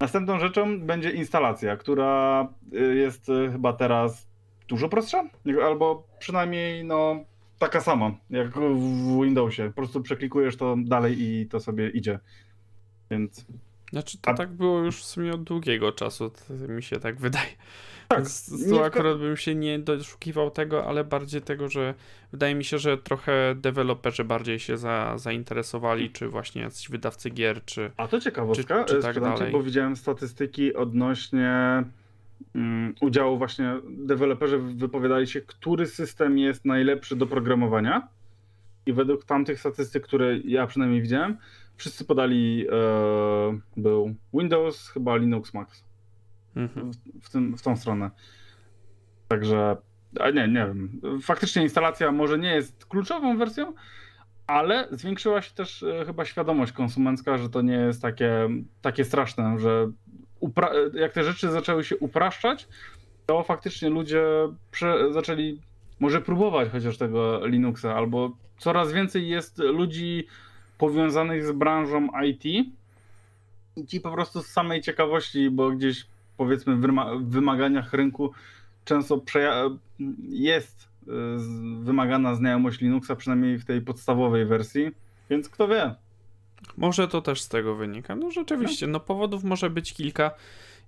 Następną 0.04 0.40
rzeczą 0.40 0.80
będzie 0.80 1.12
instalacja, 1.12 1.78
która 1.78 2.48
y, 2.74 2.96
jest 2.96 3.30
y, 3.30 3.50
chyba 3.52 3.74
teraz 3.74 4.28
dużo 4.68 4.90
prostsza, 4.90 5.24
albo 5.66 6.08
przynajmniej 6.20 6.86
no 6.86 7.26
taka 7.60 7.82
sama 7.82 8.12
jak 8.30 8.50
w 8.58 9.22
Windowsie. 9.24 9.68
Po 9.68 9.74
prostu 9.74 10.02
przeklikujesz 10.02 10.58
to 10.58 10.76
dalej 10.80 11.22
i 11.22 11.48
to 11.48 11.60
sobie 11.60 11.90
idzie. 11.90 12.20
Więc. 13.12 13.46
Znaczy 13.92 14.18
to 14.22 14.32
A... 14.32 14.34
tak 14.34 14.52
było 14.52 14.80
już 14.80 15.02
w 15.02 15.06
sumie 15.06 15.34
od 15.34 15.44
długiego 15.44 15.92
czasu, 15.92 16.32
mi 16.68 16.84
się 16.84 17.00
tak 17.00 17.20
wydaje. 17.20 17.52
Tak, 18.16 18.24
Więc 18.24 18.70
tu 18.70 18.84
akurat 18.84 19.18
bym 19.18 19.38
się 19.38 19.56
nie 19.56 19.80
doszukiwał 19.80 20.52
tego, 20.52 20.86
ale 20.86 21.04
bardziej 21.04 21.42
tego, 21.42 21.70
że 21.70 21.94
wydaje 22.32 22.56
mi 22.56 22.64
się, 22.64 22.78
że 22.78 22.98
trochę 22.98 23.56
deweloperzy 23.56 24.24
bardziej 24.24 24.60
się 24.60 24.78
za, 24.78 25.18
zainteresowali, 25.18 26.10
czy 26.10 26.28
właśnie 26.28 26.62
jacyś 26.62 26.90
wydawcy 26.90 27.30
gier, 27.30 27.66
czy. 27.66 27.92
A 27.98 28.08
to 28.08 28.20
ciekawostka, 28.20 28.84
czy, 28.84 28.96
czy 28.96 29.02
tak 29.02 29.20
dalej. 29.20 29.52
bo 29.52 29.64
widziałem 29.64 29.96
statystyki 29.96 30.74
odnośnie 30.74 31.84
um, 32.56 32.96
udziału 33.02 33.38
właśnie 33.38 33.76
deweloperzy 33.90 34.60
wypowiadali 34.60 35.28
się, 35.28 35.42
który 35.42 35.88
system 35.88 36.38
jest 36.38 36.66
najlepszy 36.66 37.16
do 37.16 37.28
programowania. 37.28 38.08
I 38.86 38.94
według 38.94 39.26
tamtych 39.26 39.60
statystyk, 39.60 40.04
które 40.04 40.38
ja 40.38 40.68
przynajmniej 40.68 41.02
widziałem, 41.02 41.38
wszyscy 41.78 42.06
podali, 42.06 42.68
e, 42.72 43.60
był 43.78 44.16
Windows, 44.34 44.90
chyba 44.90 45.16
Linux 45.16 45.54
Max 45.54 45.84
mhm. 46.56 46.92
w, 47.22 47.30
tym, 47.30 47.58
w 47.58 47.62
tą 47.62 47.76
stronę. 47.76 48.12
Także, 49.28 49.78
a 50.20 50.30
nie, 50.30 50.48
nie 50.48 50.66
wiem. 50.68 51.02
Faktycznie 51.22 51.62
instalacja 51.62 52.12
może 52.12 52.38
nie 52.38 52.56
jest 52.56 52.86
kluczową 52.86 53.38
wersją, 53.38 53.74
ale 54.48 54.88
zwiększyła 54.92 55.42
się 55.42 55.54
też 55.54 55.84
e, 55.84 56.06
chyba 56.06 56.26
świadomość 56.26 56.72
konsumencka, 56.72 57.38
że 57.38 57.50
to 57.50 57.62
nie 57.62 57.76
jest 57.76 58.02
takie, 58.02 58.50
takie 58.82 59.06
straszne, 59.06 59.60
że 59.60 59.92
jak 60.94 61.14
te 61.14 61.24
rzeczy 61.24 61.52
zaczęły 61.52 61.84
się 61.84 61.98
upraszczać, 61.98 62.68
to 63.26 63.44
faktycznie 63.44 63.90
ludzie 63.90 64.24
zaczęli 65.12 65.62
może 66.00 66.22
próbować 66.22 66.70
chociaż 66.70 66.98
tego 66.98 67.48
Linuxa, 67.48 67.96
albo 67.96 68.32
coraz 68.58 68.92
więcej 68.92 69.28
jest 69.28 69.60
ludzi 69.60 70.28
powiązanych 70.78 71.46
z 71.46 71.52
branżą 71.52 72.08
IT 72.24 72.74
ci 73.88 74.02
po 74.02 74.12
prostu 74.12 74.42
z 74.42 74.48
samej 74.48 74.82
ciekawości, 74.82 75.50
bo 75.50 75.72
gdzieś 75.72 76.06
powiedzmy 76.38 76.78
wymaganiach 77.22 77.94
rynku 77.94 78.32
często 78.86 79.22
jest 80.30 80.90
y, 81.08 81.12
wymagana 81.80 82.36
znajomość 82.36 82.82
Linuxa, 82.82 83.16
przynajmniej 83.16 83.60
w 83.60 83.66
tej 83.66 83.82
podstawowej 83.82 84.46
wersji, 84.46 84.92
więc 85.30 85.50
kto 85.50 85.68
wie. 85.68 85.96
Może 86.78 87.08
to 87.08 87.22
też 87.22 87.42
z 87.42 87.50
tego 87.50 87.76
wynika. 87.76 88.16
No 88.16 88.32
rzeczywiście, 88.32 88.88
no 88.88 89.00
powodów 89.00 89.44
może 89.44 89.70
być 89.70 89.94
kilka. 89.94 90.32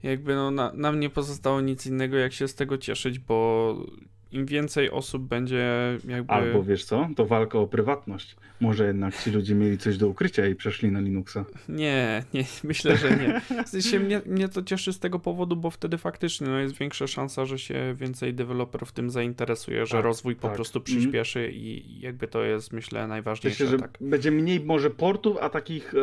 Jakby 0.03 0.35
no, 0.35 0.51
na, 0.51 0.71
nam 0.73 0.99
nie 0.99 1.09
pozostało 1.09 1.61
nic 1.61 1.85
innego, 1.85 2.17
jak 2.17 2.33
się 2.33 2.47
z 2.47 2.55
tego 2.55 2.77
cieszyć, 2.77 3.19
bo 3.19 3.75
im 4.31 4.45
więcej 4.45 4.91
osób 4.91 5.23
będzie 5.23 5.67
jakby... 6.07 6.33
Albo 6.33 6.63
wiesz 6.63 6.85
co, 6.85 7.09
to 7.15 7.25
walka 7.25 7.59
o 7.59 7.67
prywatność. 7.67 8.35
Może 8.59 8.87
jednak 8.87 9.23
ci 9.23 9.31
ludzie 9.31 9.55
mieli 9.55 9.77
coś 9.77 9.97
do 9.97 10.07
ukrycia 10.07 10.47
i 10.47 10.55
przeszli 10.55 10.91
na 10.91 10.99
Linuxa. 10.99 11.45
Nie, 11.69 12.23
nie, 12.33 12.43
myślę, 12.63 12.97
że 12.97 13.09
nie. 13.09 13.41
W 13.63 13.69
sensie 13.69 13.99
mnie, 13.99 14.21
mnie 14.25 14.49
to 14.49 14.63
cieszy 14.63 14.93
z 14.93 14.99
tego 14.99 15.19
powodu, 15.19 15.55
bo 15.55 15.69
wtedy 15.69 15.97
faktycznie 15.97 16.47
no, 16.47 16.59
jest 16.59 16.77
większa 16.77 17.07
szansa, 17.07 17.45
że 17.45 17.59
się 17.59 17.95
więcej 17.99 18.33
deweloperów 18.33 18.91
tym 18.91 19.09
zainteresuje, 19.09 19.85
że 19.85 19.91
tak, 19.91 20.03
rozwój 20.03 20.35
po 20.35 20.47
tak. 20.47 20.55
prostu 20.55 20.79
mhm. 20.79 20.97
przyspieszy 20.97 21.39
mm. 21.39 21.51
i 21.53 21.97
jakby 21.99 22.27
to 22.27 22.43
jest 22.43 22.73
myślę 22.73 23.07
najważniejsze. 23.07 23.63
Myślę, 23.63 23.77
że 23.77 23.81
tak. 23.81 23.97
będzie 24.01 24.31
mniej 24.31 24.59
może 24.59 24.89
portów, 24.89 25.37
a 25.41 25.49
takich 25.49 25.93
e, 25.93 25.97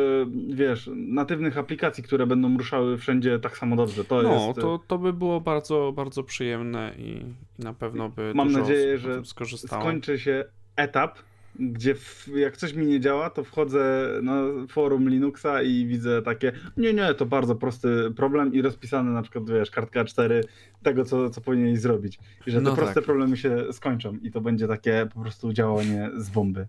wiesz, 0.55 0.89
natywnych 0.95 1.57
aplikacji, 1.57 2.03
które 2.03 2.27
będą 2.27 2.57
ruszały 2.57 2.97
wszędzie 2.97 3.39
tak 3.39 3.57
samo 3.57 3.75
dobrze. 3.85 4.05
To 4.05 4.21
no, 4.21 4.47
jest... 4.47 4.59
to, 4.59 4.79
to 4.87 4.97
by 4.97 5.13
było 5.13 5.41
bardzo, 5.41 5.93
bardzo 5.95 6.23
przyjemne 6.23 6.93
i, 6.97 7.25
i 7.59 7.63
na 7.63 7.73
pewno 7.73 8.09
by 8.09 8.33
Mam 8.35 8.51
nadzieję, 8.51 8.97
że 8.97 9.21
skończy 9.57 10.19
się 10.19 10.45
etap, 10.75 11.19
gdzie 11.59 11.95
w, 11.95 12.27
jak 12.35 12.57
coś 12.57 12.73
mi 12.73 12.85
nie 12.85 12.99
działa, 12.99 13.29
to 13.29 13.43
wchodzę 13.43 14.09
na 14.23 14.43
forum 14.69 15.09
Linuxa 15.09 15.61
i 15.63 15.85
widzę 15.85 16.21
takie, 16.21 16.51
nie, 16.77 16.93
nie, 16.93 17.13
to 17.13 17.25
bardzo 17.25 17.55
prosty 17.55 18.11
problem 18.15 18.53
i 18.53 18.61
rozpisane 18.61 19.11
na 19.11 19.21
przykład, 19.21 19.49
wiesz, 19.49 19.71
kartka 19.71 20.05
4 20.05 20.43
tego, 20.83 21.05
co, 21.05 21.29
co 21.29 21.41
powinieneś 21.41 21.79
zrobić. 21.79 22.19
I 22.47 22.51
że 22.51 22.57
te 22.57 22.63
no 22.63 22.75
proste 22.75 22.95
tak. 22.95 23.03
problemy 23.03 23.37
się 23.37 23.73
skończą 23.73 24.17
i 24.21 24.31
to 24.31 24.41
będzie 24.41 24.67
takie 24.67 25.07
po 25.13 25.21
prostu 25.21 25.53
działanie 25.53 26.09
z 26.15 26.29
bomby. 26.29 26.67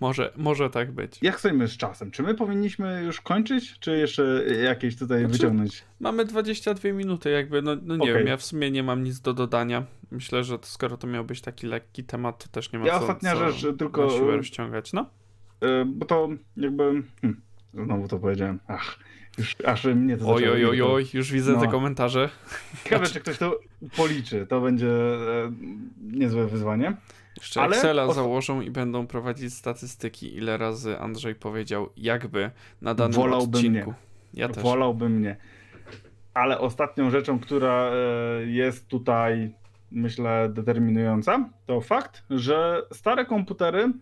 Może, 0.00 0.32
może 0.36 0.70
tak 0.70 0.92
być. 0.92 1.18
Jak 1.22 1.38
stoimy 1.40 1.68
z 1.68 1.76
czasem? 1.76 2.10
Czy 2.10 2.22
my 2.22 2.34
powinniśmy 2.34 3.02
już 3.04 3.20
kończyć, 3.20 3.78
czy 3.78 3.98
jeszcze 3.98 4.44
jakieś 4.64 4.96
tutaj 4.96 5.20
znaczy, 5.20 5.32
wyciągnąć? 5.32 5.84
Mamy 6.00 6.24
22 6.24 6.92
minuty, 6.92 7.30
jakby, 7.30 7.62
no, 7.62 7.76
no 7.82 7.96
nie 7.96 8.02
okay. 8.02 8.14
wiem, 8.14 8.26
ja 8.26 8.36
w 8.36 8.44
sumie 8.44 8.70
nie 8.70 8.82
mam 8.82 9.02
nic 9.02 9.20
do 9.20 9.34
dodania. 9.34 9.84
Myślę, 10.10 10.44
że 10.44 10.58
to, 10.58 10.66
skoro 10.66 10.96
to 10.96 11.06
miał 11.06 11.24
być 11.24 11.40
taki 11.40 11.66
lekki 11.66 12.04
temat, 12.04 12.44
to 12.44 12.48
też 12.48 12.72
nie 12.72 12.78
ma 12.78 12.86
ja 12.86 12.92
co, 12.92 13.00
ostatnia 13.00 13.34
co 13.34 13.50
rzecz, 13.50 13.78
tylko 13.78 14.06
na 14.06 14.12
siłę 14.12 14.36
rozciągać, 14.36 14.92
no. 14.92 15.06
Yy, 15.60 15.84
bo 15.86 16.06
to 16.06 16.28
jakby, 16.56 17.02
hmm, 17.20 17.40
znowu 17.74 18.08
to 18.08 18.18
powiedziałem, 18.18 18.60
ach, 18.66 18.98
już 19.38 19.56
aż 19.64 19.84
mnie 19.84 20.16
to 20.16 20.34
Oj, 20.34 20.48
oj, 20.48 20.64
oj, 20.64 20.82
oj, 20.82 21.06
już 21.12 21.32
widzę 21.32 21.52
no. 21.52 21.60
te 21.60 21.68
komentarze. 21.68 22.30
Ciekawe, 22.84 23.06
czy 23.06 23.20
ktoś 23.20 23.38
to 23.38 23.60
policzy, 23.96 24.46
to 24.46 24.60
będzie 24.60 24.90
e, 24.90 25.52
niezłe 26.02 26.46
wyzwanie. 26.46 26.96
Jeszcze 27.40 27.62
Ale 27.62 27.76
Excela 27.76 28.12
założą 28.12 28.60
i 28.60 28.70
będą 28.70 29.06
prowadzić 29.06 29.54
statystyki, 29.54 30.36
ile 30.36 30.56
razy 30.56 30.98
Andrzej 30.98 31.34
powiedział 31.34 31.88
jakby 31.96 32.50
na 32.82 32.94
danym 32.94 33.12
Wolałbym 33.12 33.54
odcinku. 33.54 33.94
Ja 34.34 34.48
też. 34.48 34.62
Wolałbym 34.62 35.22
nie. 35.22 35.36
Ale 36.34 36.58
ostatnią 36.58 37.10
rzeczą, 37.10 37.38
która 37.38 37.90
e, 37.90 38.46
jest 38.46 38.88
tutaj, 38.88 39.54
myślę, 39.90 40.48
determinująca, 40.48 41.50
to 41.66 41.80
fakt, 41.80 42.22
że 42.30 42.82
stare 42.92 43.24
komputery, 43.24 43.92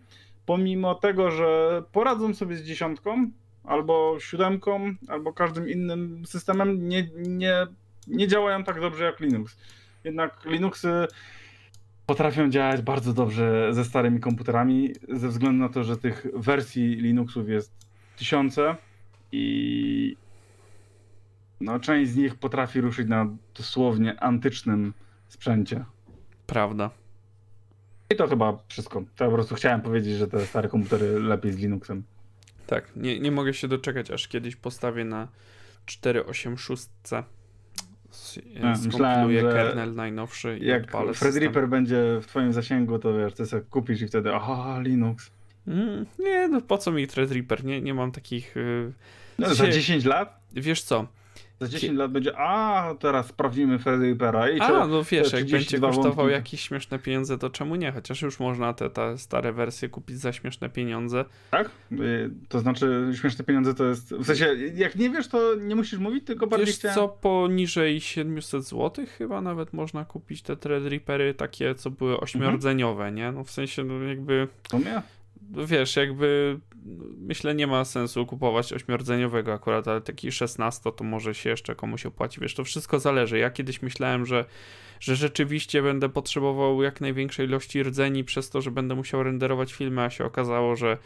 pomimo 0.45 0.95
tego, 0.95 1.31
że 1.31 1.83
poradzą 1.91 2.33
sobie 2.33 2.55
z 2.55 2.63
dziesiątką, 2.63 3.29
albo 3.63 4.19
siódemką, 4.19 4.93
albo 5.07 5.33
każdym 5.33 5.69
innym 5.69 6.23
systemem, 6.25 6.87
nie, 6.87 7.09
nie, 7.17 7.67
nie 8.07 8.27
działają 8.27 8.63
tak 8.63 8.81
dobrze 8.81 9.03
jak 9.03 9.19
Linux. 9.19 9.57
Jednak 10.03 10.45
Linuxy 10.45 11.07
potrafią 12.09 12.49
działać 12.49 12.81
bardzo 12.81 13.13
dobrze 13.13 13.73
ze 13.73 13.85
starymi 13.85 14.19
komputerami, 14.19 14.93
ze 15.09 15.27
względu 15.27 15.59
na 15.59 15.69
to, 15.69 15.83
że 15.83 15.97
tych 15.97 16.27
wersji 16.33 16.95
Linuxów 16.95 17.49
jest 17.49 17.71
tysiące 18.17 18.75
i 19.31 20.15
no, 21.61 21.79
część 21.79 22.11
z 22.11 22.15
nich 22.15 22.35
potrafi 22.35 22.81
ruszyć 22.81 23.07
na 23.07 23.27
dosłownie 23.57 24.19
antycznym 24.19 24.93
sprzęcie. 25.27 25.85
Prawda. 26.47 26.89
I 28.09 28.15
to 28.15 28.27
chyba 28.27 28.57
wszystko. 28.67 29.03
To 29.15 29.25
po 29.25 29.31
prostu 29.31 29.55
chciałem 29.55 29.81
powiedzieć, 29.81 30.17
że 30.17 30.27
te 30.27 30.45
stare 30.45 30.69
komputery 30.69 31.19
lepiej 31.19 31.53
z 31.53 31.57
Linuxem. 31.57 32.03
Tak, 32.67 32.91
nie, 32.95 33.19
nie 33.19 33.31
mogę 33.31 33.53
się 33.53 33.67
doczekać, 33.67 34.11
aż 34.11 34.27
kiedyś 34.27 34.55
postawię 34.55 35.05
na 35.05 35.27
486 35.85 36.87
skompiluję 38.91 39.41
kernel 39.41 39.95
najnowszy 39.95 40.57
i 40.57 40.65
jak 40.65 40.83
odpalę 40.83 41.13
Fred 41.13 41.35
Reaper 41.35 41.69
będzie 41.69 42.19
w 42.21 42.25
twoim 42.25 42.53
zasięgu, 42.53 42.99
to 42.99 43.17
wiesz, 43.17 43.33
ty 43.33 43.45
sobie 43.45 43.63
kupisz 43.69 44.01
i 44.01 44.07
wtedy 44.07 44.35
aha, 44.35 44.79
Linux. 44.81 45.31
Mm, 45.67 46.05
nie, 46.19 46.47
no 46.47 46.61
po 46.61 46.77
co 46.77 46.91
mi 46.91 47.07
Threadripper? 47.07 47.65
Nie, 47.65 47.81
nie 47.81 47.93
mam 47.93 48.11
takich... 48.11 48.55
Yy... 48.55 48.93
No, 49.39 49.55
za 49.55 49.67
10 49.67 50.05
lat? 50.05 50.39
Wiesz 50.53 50.81
co, 50.81 51.07
za 51.59 51.67
10 51.67 51.97
lat 51.97 52.11
będzie, 52.11 52.37
a 52.37 52.95
teraz 52.99 53.27
sprawdzimy 53.27 53.79
Freddypera 53.79 54.49
i 54.49 54.59
A, 54.59 54.87
no 54.87 55.03
wiesz, 55.03 55.33
jak 55.33 55.45
będzie 55.45 55.79
kosztował 55.79 56.15
wątki. 56.15 56.33
jakieś 56.33 56.61
śmieszne 56.61 56.99
pieniądze, 56.99 57.37
to 57.37 57.49
czemu 57.49 57.75
nie? 57.75 57.91
Chociaż 57.91 58.21
już 58.21 58.39
można 58.39 58.73
te, 58.73 58.89
te 58.89 59.17
stare 59.17 59.53
wersje 59.53 59.89
kupić 59.89 60.19
za 60.19 60.33
śmieszne 60.33 60.69
pieniądze. 60.69 61.25
Tak? 61.51 61.69
Y, 61.91 62.31
to 62.49 62.59
znaczy 62.59 63.11
śmieszne 63.19 63.45
pieniądze 63.45 63.73
to 63.73 63.85
jest, 63.85 64.13
w 64.13 64.25
sensie 64.25 64.55
jak 64.75 64.95
nie 64.95 65.09
wiesz, 65.09 65.27
to 65.27 65.55
nie 65.55 65.75
musisz 65.75 65.99
mówić, 65.99 66.25
tylko 66.25 66.47
bardziej 66.47 66.67
Wiesz 66.67 66.75
chciałem... 66.75 66.95
co, 66.95 67.07
poniżej 67.07 68.01
700 68.01 68.63
zł 68.63 69.05
chyba 69.17 69.41
nawet 69.41 69.73
można 69.73 70.05
kupić 70.05 70.41
te 70.41 70.55
Threadrippery 70.55 71.33
takie, 71.33 71.75
co 71.75 71.89
były 71.89 72.19
ośmiordzeniowe, 72.19 73.03
mhm. 73.03 73.15
nie? 73.15 73.31
No 73.31 73.43
w 73.43 73.51
sensie, 73.51 73.83
no 73.83 74.03
jakby... 74.03 74.47
To 74.69 74.77
mnie? 74.79 75.01
Wiesz, 75.49 75.95
jakby 75.95 76.59
myślę 77.17 77.55
nie 77.55 77.67
ma 77.67 77.85
sensu 77.85 78.25
kupować 78.25 78.73
ośmierdzeniowego 78.73 79.53
akurat, 79.53 79.87
ale 79.87 80.01
taki 80.01 80.31
16 80.31 80.91
to 80.91 81.03
może 81.03 81.35
się 81.35 81.49
jeszcze 81.49 81.75
komuś 81.75 82.05
opłaci. 82.05 82.41
Wiesz, 82.41 82.55
to 82.55 82.63
wszystko 82.63 82.99
zależy. 82.99 83.37
Ja 83.37 83.49
kiedyś 83.49 83.81
myślałem, 83.81 84.25
że, 84.25 84.45
że 84.99 85.15
rzeczywiście 85.15 85.81
będę 85.81 86.09
potrzebował 86.09 86.83
jak 86.83 87.01
największej 87.01 87.45
ilości 87.45 87.83
rdzeni 87.83 88.23
przez 88.23 88.49
to, 88.49 88.61
że 88.61 88.71
będę 88.71 88.95
musiał 88.95 89.23
renderować 89.23 89.73
filmy, 89.73 90.01
a 90.01 90.09
się 90.09 90.25
okazało, 90.25 90.75
że 90.75 90.97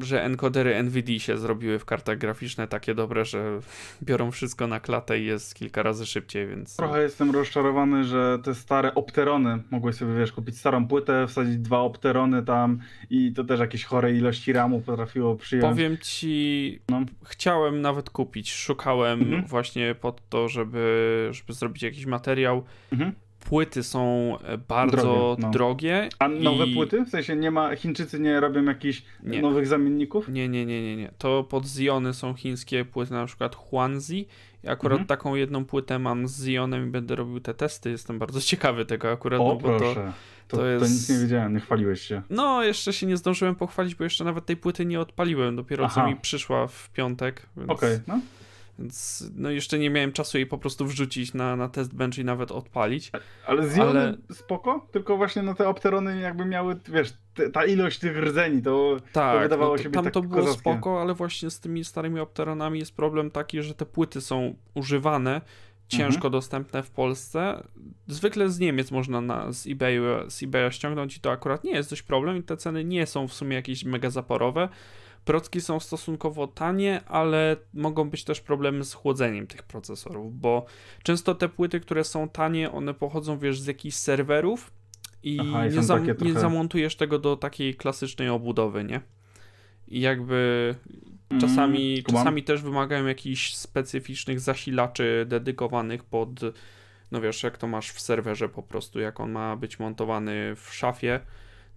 że 0.00 0.24
encodery 0.24 0.82
NVIDIA 0.82 1.18
się 1.18 1.38
zrobiły 1.38 1.78
w 1.78 1.84
kartach 1.84 2.18
graficzne 2.18 2.68
takie 2.68 2.94
dobre, 2.94 3.24
że 3.24 3.60
biorą 4.02 4.30
wszystko 4.30 4.66
na 4.66 4.80
klatę 4.80 5.20
i 5.20 5.24
jest 5.24 5.54
kilka 5.54 5.82
razy 5.82 6.06
szybciej, 6.06 6.46
więc... 6.46 6.76
Trochę 6.76 7.02
jestem 7.02 7.30
rozczarowany, 7.30 8.04
że 8.04 8.38
te 8.44 8.54
stare 8.54 8.94
opterony, 8.94 9.62
mogłeś 9.70 9.96
sobie, 9.96 10.14
wiesz, 10.14 10.32
kupić 10.32 10.58
starą 10.58 10.88
płytę, 10.88 11.26
wsadzić 11.26 11.58
dwa 11.58 11.78
opterony 11.78 12.42
tam 12.42 12.78
i 13.10 13.32
to 13.32 13.44
też 13.44 13.60
jakieś 13.60 13.84
chore 13.84 14.12
ilości 14.12 14.52
ramu 14.52 14.80
potrafiło 14.80 15.36
przyjąć. 15.36 15.70
Powiem 15.70 15.98
ci, 15.98 16.78
no. 16.88 17.00
chciałem 17.24 17.80
nawet 17.80 18.10
kupić, 18.10 18.52
szukałem 18.52 19.20
mhm. 19.20 19.46
właśnie 19.46 19.94
pod 19.94 20.28
to, 20.28 20.48
żeby, 20.48 21.28
żeby 21.32 21.52
zrobić 21.52 21.82
jakiś 21.82 22.06
materiał. 22.06 22.64
Mhm 22.92 23.12
płyty 23.48 23.82
są 23.82 24.34
e, 24.38 24.58
bardzo 24.58 25.02
drogie. 25.02 25.42
No. 25.42 25.50
drogie 25.50 26.08
A 26.18 26.28
nowe 26.28 26.66
i... 26.66 26.74
płyty? 26.74 27.04
W 27.04 27.08
sensie 27.08 27.36
nie 27.36 27.50
ma, 27.50 27.76
Chińczycy 27.76 28.20
nie 28.20 28.40
robią 28.40 28.64
jakichś 28.64 29.02
nie. 29.22 29.42
nowych 29.42 29.66
zamienników? 29.66 30.28
Nie, 30.28 30.48
nie, 30.48 30.66
nie, 30.66 30.82
nie, 30.82 30.96
nie. 30.96 31.10
To 31.18 31.44
pod 31.44 31.66
Ziony 31.66 32.14
są 32.14 32.34
chińskie 32.34 32.84
płyty, 32.84 33.12
na 33.12 33.26
przykład 33.26 33.54
Huanzi. 33.56 34.26
Akurat 34.66 35.00
mhm. 35.00 35.06
taką 35.06 35.34
jedną 35.34 35.64
płytę 35.64 35.98
mam 35.98 36.28
z 36.28 36.44
Zionem 36.44 36.88
i 36.88 36.90
będę 36.90 37.16
robił 37.16 37.40
te 37.40 37.54
testy. 37.54 37.90
Jestem 37.90 38.18
bardzo 38.18 38.40
ciekawy 38.50 38.84
tego 38.84 39.10
akurat, 39.10 39.40
o, 39.40 39.44
no 39.44 39.56
bo 39.56 39.78
proszę. 39.78 40.12
to, 40.48 40.56
to, 40.56 40.56
to, 40.56 40.66
jest... 40.66 40.84
to 40.84 40.90
nic 40.90 41.08
nie 41.08 41.18
wiedziałem, 41.18 41.54
nie 41.54 41.60
chwaliłeś 41.60 42.00
się. 42.00 42.22
No, 42.30 42.64
jeszcze 42.64 42.92
się 42.92 43.06
nie 43.06 43.16
zdążyłem 43.16 43.54
pochwalić, 43.54 43.94
bo 43.94 44.04
jeszcze 44.04 44.24
nawet 44.24 44.46
tej 44.46 44.56
płyty 44.56 44.86
nie 44.86 45.00
odpaliłem. 45.00 45.56
Dopiero 45.56 45.84
Aha. 45.84 45.94
co 45.94 46.06
mi 46.06 46.16
przyszła 46.16 46.66
w 46.66 46.90
piątek. 46.90 47.46
Więc... 47.56 47.70
Okej, 47.70 47.94
okay, 47.94 48.02
no. 48.06 48.20
Więc 48.78 49.24
no 49.34 49.50
jeszcze 49.50 49.78
nie 49.78 49.90
miałem 49.90 50.12
czasu 50.12 50.38
jej 50.38 50.46
po 50.46 50.58
prostu 50.58 50.86
wrzucić 50.86 51.34
na, 51.34 51.56
na 51.56 51.68
test 51.68 51.94
bench 51.94 52.18
i 52.18 52.24
nawet 52.24 52.52
odpalić. 52.52 53.12
Ale 53.46 53.68
z 53.68 53.78
ale... 53.78 54.16
spoko, 54.32 54.86
tylko 54.92 55.16
właśnie 55.16 55.42
no 55.42 55.54
te 55.54 55.68
opterony 55.68 56.20
jakby 56.20 56.44
miały, 56.44 56.76
wiesz, 56.88 57.12
te, 57.34 57.50
ta 57.50 57.64
ilość 57.64 57.98
tych 57.98 58.16
rdzeni, 58.16 58.62
to, 58.62 58.96
tak, 59.12 59.34
to 59.36 59.40
wydawało 59.40 59.72
no, 59.72 59.78
się 59.78 59.84
być 59.84 59.94
tam 59.94 60.04
tak 60.04 60.14
to 60.14 60.22
było 60.22 60.34
kozackie. 60.34 60.60
spoko, 60.60 61.00
ale 61.00 61.14
właśnie 61.14 61.50
z 61.50 61.60
tymi 61.60 61.84
starymi 61.84 62.20
opteronami 62.20 62.78
jest 62.78 62.96
problem 62.96 63.30
taki, 63.30 63.62
że 63.62 63.74
te 63.74 63.86
płyty 63.86 64.20
są 64.20 64.54
używane, 64.74 65.40
ciężko 65.88 66.16
mhm. 66.16 66.32
dostępne 66.32 66.82
w 66.82 66.90
Polsce. 66.90 67.62
Zwykle 68.06 68.48
z 68.48 68.58
Niemiec 68.58 68.90
można 68.90 69.20
na, 69.20 69.52
z, 69.52 69.66
eBayu, 69.66 70.02
z 70.30 70.42
eBaya 70.42 70.70
ściągnąć 70.70 71.16
i 71.16 71.20
to 71.20 71.30
akurat 71.30 71.64
nie 71.64 71.72
jest 71.72 71.90
dość 71.90 72.02
problem 72.02 72.36
i 72.36 72.42
te 72.42 72.56
ceny 72.56 72.84
nie 72.84 73.06
są 73.06 73.28
w 73.28 73.34
sumie 73.34 73.56
jakieś 73.56 73.84
mega 73.84 74.10
zaporowe. 74.10 74.68
Procki 75.28 75.60
są 75.60 75.80
stosunkowo 75.80 76.46
tanie, 76.46 77.00
ale 77.06 77.56
mogą 77.74 78.10
być 78.10 78.24
też 78.24 78.40
problemy 78.40 78.84
z 78.84 78.94
chłodzeniem 78.94 79.46
tych 79.46 79.62
procesorów, 79.62 80.40
bo 80.40 80.66
często 81.02 81.34
te 81.34 81.48
płyty, 81.48 81.80
które 81.80 82.04
są 82.04 82.28
tanie, 82.28 82.72
one 82.72 82.94
pochodzą, 82.94 83.38
wiesz, 83.38 83.60
z 83.60 83.66
jakichś 83.66 83.96
serwerów 83.96 84.72
i 85.22 85.38
Aha, 85.40 85.64
nie, 85.64 85.82
zam 85.82 86.04
trochę... 86.06 86.24
nie 86.24 86.40
zamontujesz 86.40 86.96
tego 86.96 87.18
do 87.18 87.36
takiej 87.36 87.74
klasycznej 87.74 88.28
obudowy, 88.28 88.84
nie? 88.84 89.00
I 89.88 90.00
jakby 90.00 90.74
czasami, 91.40 91.92
mm, 91.92 92.04
czasami 92.04 92.42
też 92.42 92.62
wymagają 92.62 93.06
jakichś 93.06 93.54
specyficznych 93.54 94.40
zasilaczy 94.40 95.26
dedykowanych 95.28 96.04
pod, 96.04 96.28
no 97.10 97.20
wiesz, 97.20 97.42
jak 97.42 97.58
to 97.58 97.66
masz 97.66 97.90
w 97.90 98.00
serwerze 98.00 98.48
po 98.48 98.62
prostu, 98.62 99.00
jak 99.00 99.20
on 99.20 99.30
ma 99.30 99.56
być 99.56 99.78
montowany 99.78 100.56
w 100.56 100.74
szafie, 100.74 101.20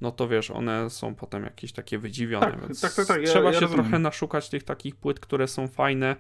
no 0.02 0.12
to 0.12 0.28
wiesz, 0.28 0.52
one 0.52 0.90
są 0.90 1.16
potem 1.16 1.44
jakieś 1.44 1.72
takie 1.72 1.98
wydziwione, 1.98 2.52
tak, 2.52 2.62
więc 2.62 2.82
tak, 2.82 2.94
tak, 2.94 3.08
tak. 3.08 3.22
trzeba 3.22 3.46
ja, 3.46 3.52
ja 3.52 3.54
się 3.54 3.60
rozumiem. 3.60 3.86
trochę 3.86 4.00
naszukać 4.00 4.50
tych 4.50 4.64
takich 4.64 4.96
płyt, 4.96 5.20
które 5.20 5.48
są 5.48 5.68
fajne 5.68 6.16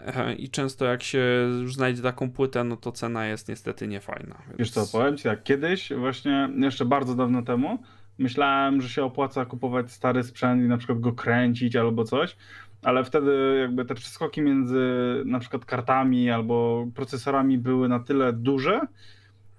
e, 0.00 0.34
i 0.34 0.48
często 0.48 0.84
jak 0.84 1.02
się 1.02 1.48
już 1.60 1.74
znajdzie 1.74 2.02
taką 2.02 2.30
płytę, 2.30 2.64
no 2.64 2.76
to 2.76 2.92
cena 2.92 3.26
jest 3.26 3.48
niestety 3.48 3.88
niefajna. 3.88 4.42
Więc... 4.46 4.58
Wiesz 4.58 4.70
co, 4.70 4.98
powiem 4.98 5.16
ci 5.16 5.28
jak 5.28 5.42
kiedyś, 5.42 5.92
właśnie 5.92 6.48
jeszcze 6.56 6.84
bardzo 6.84 7.14
dawno 7.14 7.42
temu, 7.42 7.78
myślałem, 8.18 8.80
że 8.80 8.88
się 8.88 9.04
opłaca 9.04 9.44
kupować 9.44 9.92
stary 9.92 10.22
sprzęt 10.22 10.62
i 10.62 10.68
na 10.68 10.78
przykład 10.78 11.00
go 11.00 11.12
kręcić 11.12 11.76
albo 11.76 12.04
coś, 12.04 12.36
ale 12.82 13.04
wtedy 13.04 13.56
jakby 13.60 13.84
te 13.84 13.94
przeskoki 13.94 14.42
między 14.42 14.82
na 15.26 15.38
przykład 15.38 15.64
kartami 15.64 16.30
albo 16.30 16.86
procesorami 16.94 17.58
były 17.58 17.88
na 17.88 18.00
tyle 18.00 18.32
duże 18.32 18.80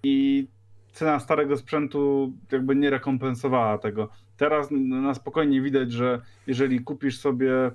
i 0.03 0.47
cena 0.95 1.19
starego 1.19 1.57
sprzętu 1.57 2.33
jakby 2.51 2.75
nie 2.75 2.89
rekompensowała 2.89 3.77
tego. 3.77 4.09
Teraz 4.37 4.67
na 4.71 5.13
spokojnie 5.13 5.61
widać, 5.61 5.91
że 5.91 6.21
jeżeli 6.47 6.79
kupisz 6.79 7.19
sobie 7.19 7.71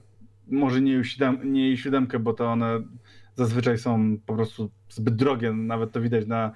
może 0.49 0.81
nie 0.81 1.01
i7, 1.01 1.45
nie 1.45 1.75
i7, 1.75 2.19
bo 2.19 2.33
to 2.33 2.47
one 2.47 2.81
zazwyczaj 3.35 3.79
są 3.79 4.19
po 4.27 4.35
prostu 4.35 4.71
zbyt 4.89 5.17
drogie, 5.17 5.53
nawet 5.53 5.93
to 5.93 6.01
widać 6.01 6.27
na 6.27 6.53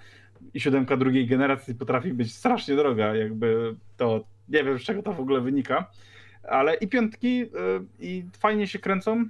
i7 0.55 0.98
drugiej 0.98 1.27
generacji 1.27 1.74
potrafi 1.74 2.12
być 2.12 2.35
strasznie 2.35 2.77
droga, 2.77 3.14
jakby 3.14 3.77
to 3.96 4.24
nie 4.48 4.64
wiem 4.64 4.79
z 4.79 4.83
czego 4.83 5.03
to 5.03 5.12
w 5.12 5.20
ogóle 5.20 5.40
wynika, 5.40 5.90
ale 6.48 6.74
i 6.74 6.88
piątki 6.88 7.42
y, 7.42 7.48
i 8.00 8.24
fajnie 8.38 8.66
się 8.66 8.79
kręcą 8.79 9.24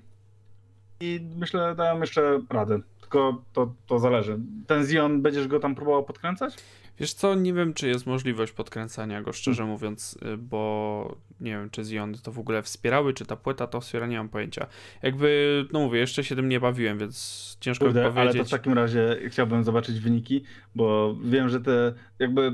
i 1.01 1.20
myślę 1.37 1.75
dają 1.75 2.01
jeszcze 2.01 2.40
radę, 2.51 2.79
tylko 3.04 3.42
to, 3.52 3.74
to 3.86 3.98
zależy. 3.98 4.38
Ten 4.66 4.86
Zion, 4.86 5.22
będziesz 5.22 5.48
go 5.48 5.60
tam 5.60 5.74
próbował 5.74 6.04
podkręcać? 6.04 6.56
Wiesz 6.98 7.14
co, 7.14 7.34
nie 7.34 7.52
wiem, 7.52 7.74
czy 7.74 7.88
jest 7.88 8.06
możliwość 8.06 8.52
podkręcania 8.52 9.22
go, 9.22 9.32
szczerze 9.32 9.56
hmm. 9.56 9.72
mówiąc, 9.72 10.18
y, 10.22 10.36
bo 10.36 11.16
nie 11.40 11.50
wiem, 11.50 11.70
czy 11.70 11.84
Zion 11.84 12.14
to 12.22 12.32
w 12.32 12.38
ogóle 12.38 12.62
wspierały, 12.62 13.14
czy 13.14 13.26
ta 13.26 13.36
płyta 13.36 13.66
to 13.66 13.80
wspiera, 13.80 14.06
nie 14.06 14.16
mam 14.16 14.28
pojęcia. 14.28 14.66
Jakby, 15.02 15.64
no 15.72 15.80
mówię, 15.80 16.00
jeszcze 16.00 16.24
się 16.24 16.36
tym 16.36 16.48
nie 16.48 16.60
bawiłem, 16.60 16.98
więc 16.98 17.56
ciężko 17.60 17.84
Kurde, 17.84 18.00
mi 18.00 18.12
powiedzieć. 18.12 18.34
Ale 18.34 18.44
to 18.44 18.48
w 18.48 18.50
takim 18.50 18.72
razie 18.72 19.16
chciałbym 19.28 19.64
zobaczyć 19.64 20.00
wyniki, 20.00 20.44
bo 20.74 21.16
wiem, 21.24 21.48
że 21.48 21.60
te 21.60 21.94
jakby 22.18 22.52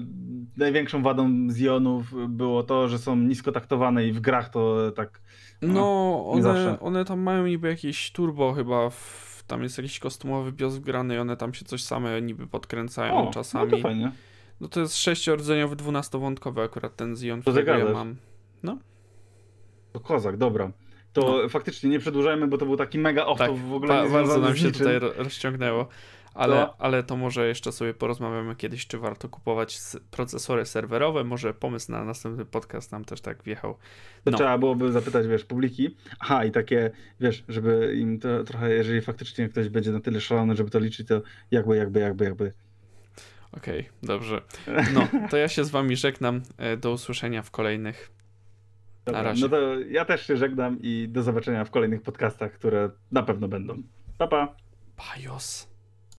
największą 0.57 1.03
wadą 1.03 1.49
Zionów 1.53 2.15
było 2.29 2.63
to, 2.63 2.89
że 2.89 2.99
są 2.99 3.17
niskotaktowane 3.17 4.07
i 4.07 4.13
w 4.13 4.21
grach 4.21 4.49
to 4.49 4.93
tak... 4.93 5.21
No, 5.63 5.69
no 5.73 6.31
one, 6.31 6.81
one 6.81 7.05
tam 7.05 7.21
mają 7.21 7.47
niby 7.47 7.69
jakieś 7.69 8.13
turbo 8.13 8.53
chyba 8.53 8.91
w 8.91 9.30
tam 9.51 9.63
jest 9.63 9.79
jakiś 9.79 9.99
kostumowy 9.99 10.53
bios 10.53 10.77
wgrany 10.77 11.15
i 11.15 11.19
one 11.19 11.37
tam 11.37 11.55
się 11.55 11.65
coś 11.65 11.83
same 11.83 12.23
niby 12.23 12.47
podkręcają 12.47 13.29
o, 13.29 13.33
czasami. 13.33 13.71
No 13.71 13.77
to 13.77 13.83
fajnie. 13.83 14.13
No 14.61 14.69
to 14.69 14.81
jest 14.81 14.97
sześciordzeniowy, 14.97 15.77
dwunastowątkowy 15.77 16.63
akurat 16.63 16.97
ten 16.97 17.17
Zion, 17.17 17.41
którego 17.41 17.73
ja 17.73 17.93
mam. 17.93 18.17
No. 18.63 18.79
To 19.93 20.01
kozak, 20.01 20.37
dobra. 20.37 20.71
To 21.13 21.41
no. 21.43 21.49
faktycznie 21.49 21.91
nie 21.91 21.99
przedłużajmy, 21.99 22.47
bo 22.47 22.59
to 22.59 22.67
był 22.67 22.77
taki 22.77 22.99
mega 22.99 23.27
off 23.27 23.39
tak, 23.39 23.57
w 23.57 23.73
ogóle. 23.73 23.95
Ba 23.95 24.09
bardzo 24.09 24.39
nam 24.39 24.57
się 24.57 24.73
tutaj 24.73 24.99
rozciągnęło. 24.99 25.89
Ale 26.35 26.57
to... 26.57 26.81
ale 26.81 27.03
to 27.03 27.17
może 27.17 27.49
jeszcze 27.49 27.73
sobie 27.73 27.95
porozmawiamy 27.95 28.57
kiedyś, 28.57 28.87
czy 28.87 28.99
warto 28.99 29.29
kupować 29.29 29.79
procesory 30.11 30.67
serwerowe. 30.67 31.25
Może 31.25 31.55
pomysł 31.55 31.93
na 31.93 32.05
następny 32.05 32.45
podcast 32.45 32.93
nam 32.93 33.05
też 33.05 33.21
tak 33.21 33.43
wjechał. 33.43 33.77
No. 34.27 34.33
To 34.33 34.39
trzeba 34.39 34.59
byłoby 34.59 34.93
zapytać, 34.93 35.27
wiesz, 35.27 35.45
publiki. 35.45 35.97
Aha, 36.21 36.45
i 36.45 36.51
takie, 36.51 36.91
wiesz, 37.21 37.45
żeby 37.49 37.97
im 37.97 38.19
to 38.19 38.45
trochę, 38.45 38.71
jeżeli 38.71 39.01
faktycznie 39.01 39.49
ktoś 39.49 39.69
będzie 39.69 39.93
na 39.93 40.01
tyle 40.01 40.21
szalony, 40.21 40.57
żeby 40.57 40.71
to 40.71 40.79
liczyć, 40.79 41.09
to 41.09 41.23
jakby, 41.51 41.77
jakby, 41.77 42.01
jakby, 42.01 42.25
jakby. 42.25 42.53
Okej, 43.53 43.81
okay, 43.81 43.93
dobrze. 44.03 44.43
No, 44.95 45.09
to 45.31 45.37
ja 45.37 45.49
się 45.49 45.65
z 45.65 45.71
wami 45.71 45.97
żegnam. 45.97 46.43
E, 46.59 46.77
do 46.77 46.93
usłyszenia 46.93 47.43
w 47.43 47.51
kolejnych. 47.51 48.11
Dobra, 49.05 49.23
na 49.23 49.29
razie. 49.29 49.43
No 49.43 49.49
to 49.49 49.81
ja 49.81 50.05
też 50.05 50.27
się 50.27 50.37
żegnam 50.37 50.79
i 50.83 51.09
do 51.09 51.23
zobaczenia 51.23 51.65
w 51.65 51.71
kolejnych 51.71 52.03
podcastach, 52.03 52.53
które 52.53 52.91
na 53.13 53.23
pewno 53.23 53.49
będą. 53.49 53.83
Pa, 54.19 54.27
pa. 54.27 54.55
Pajos. 54.97 55.70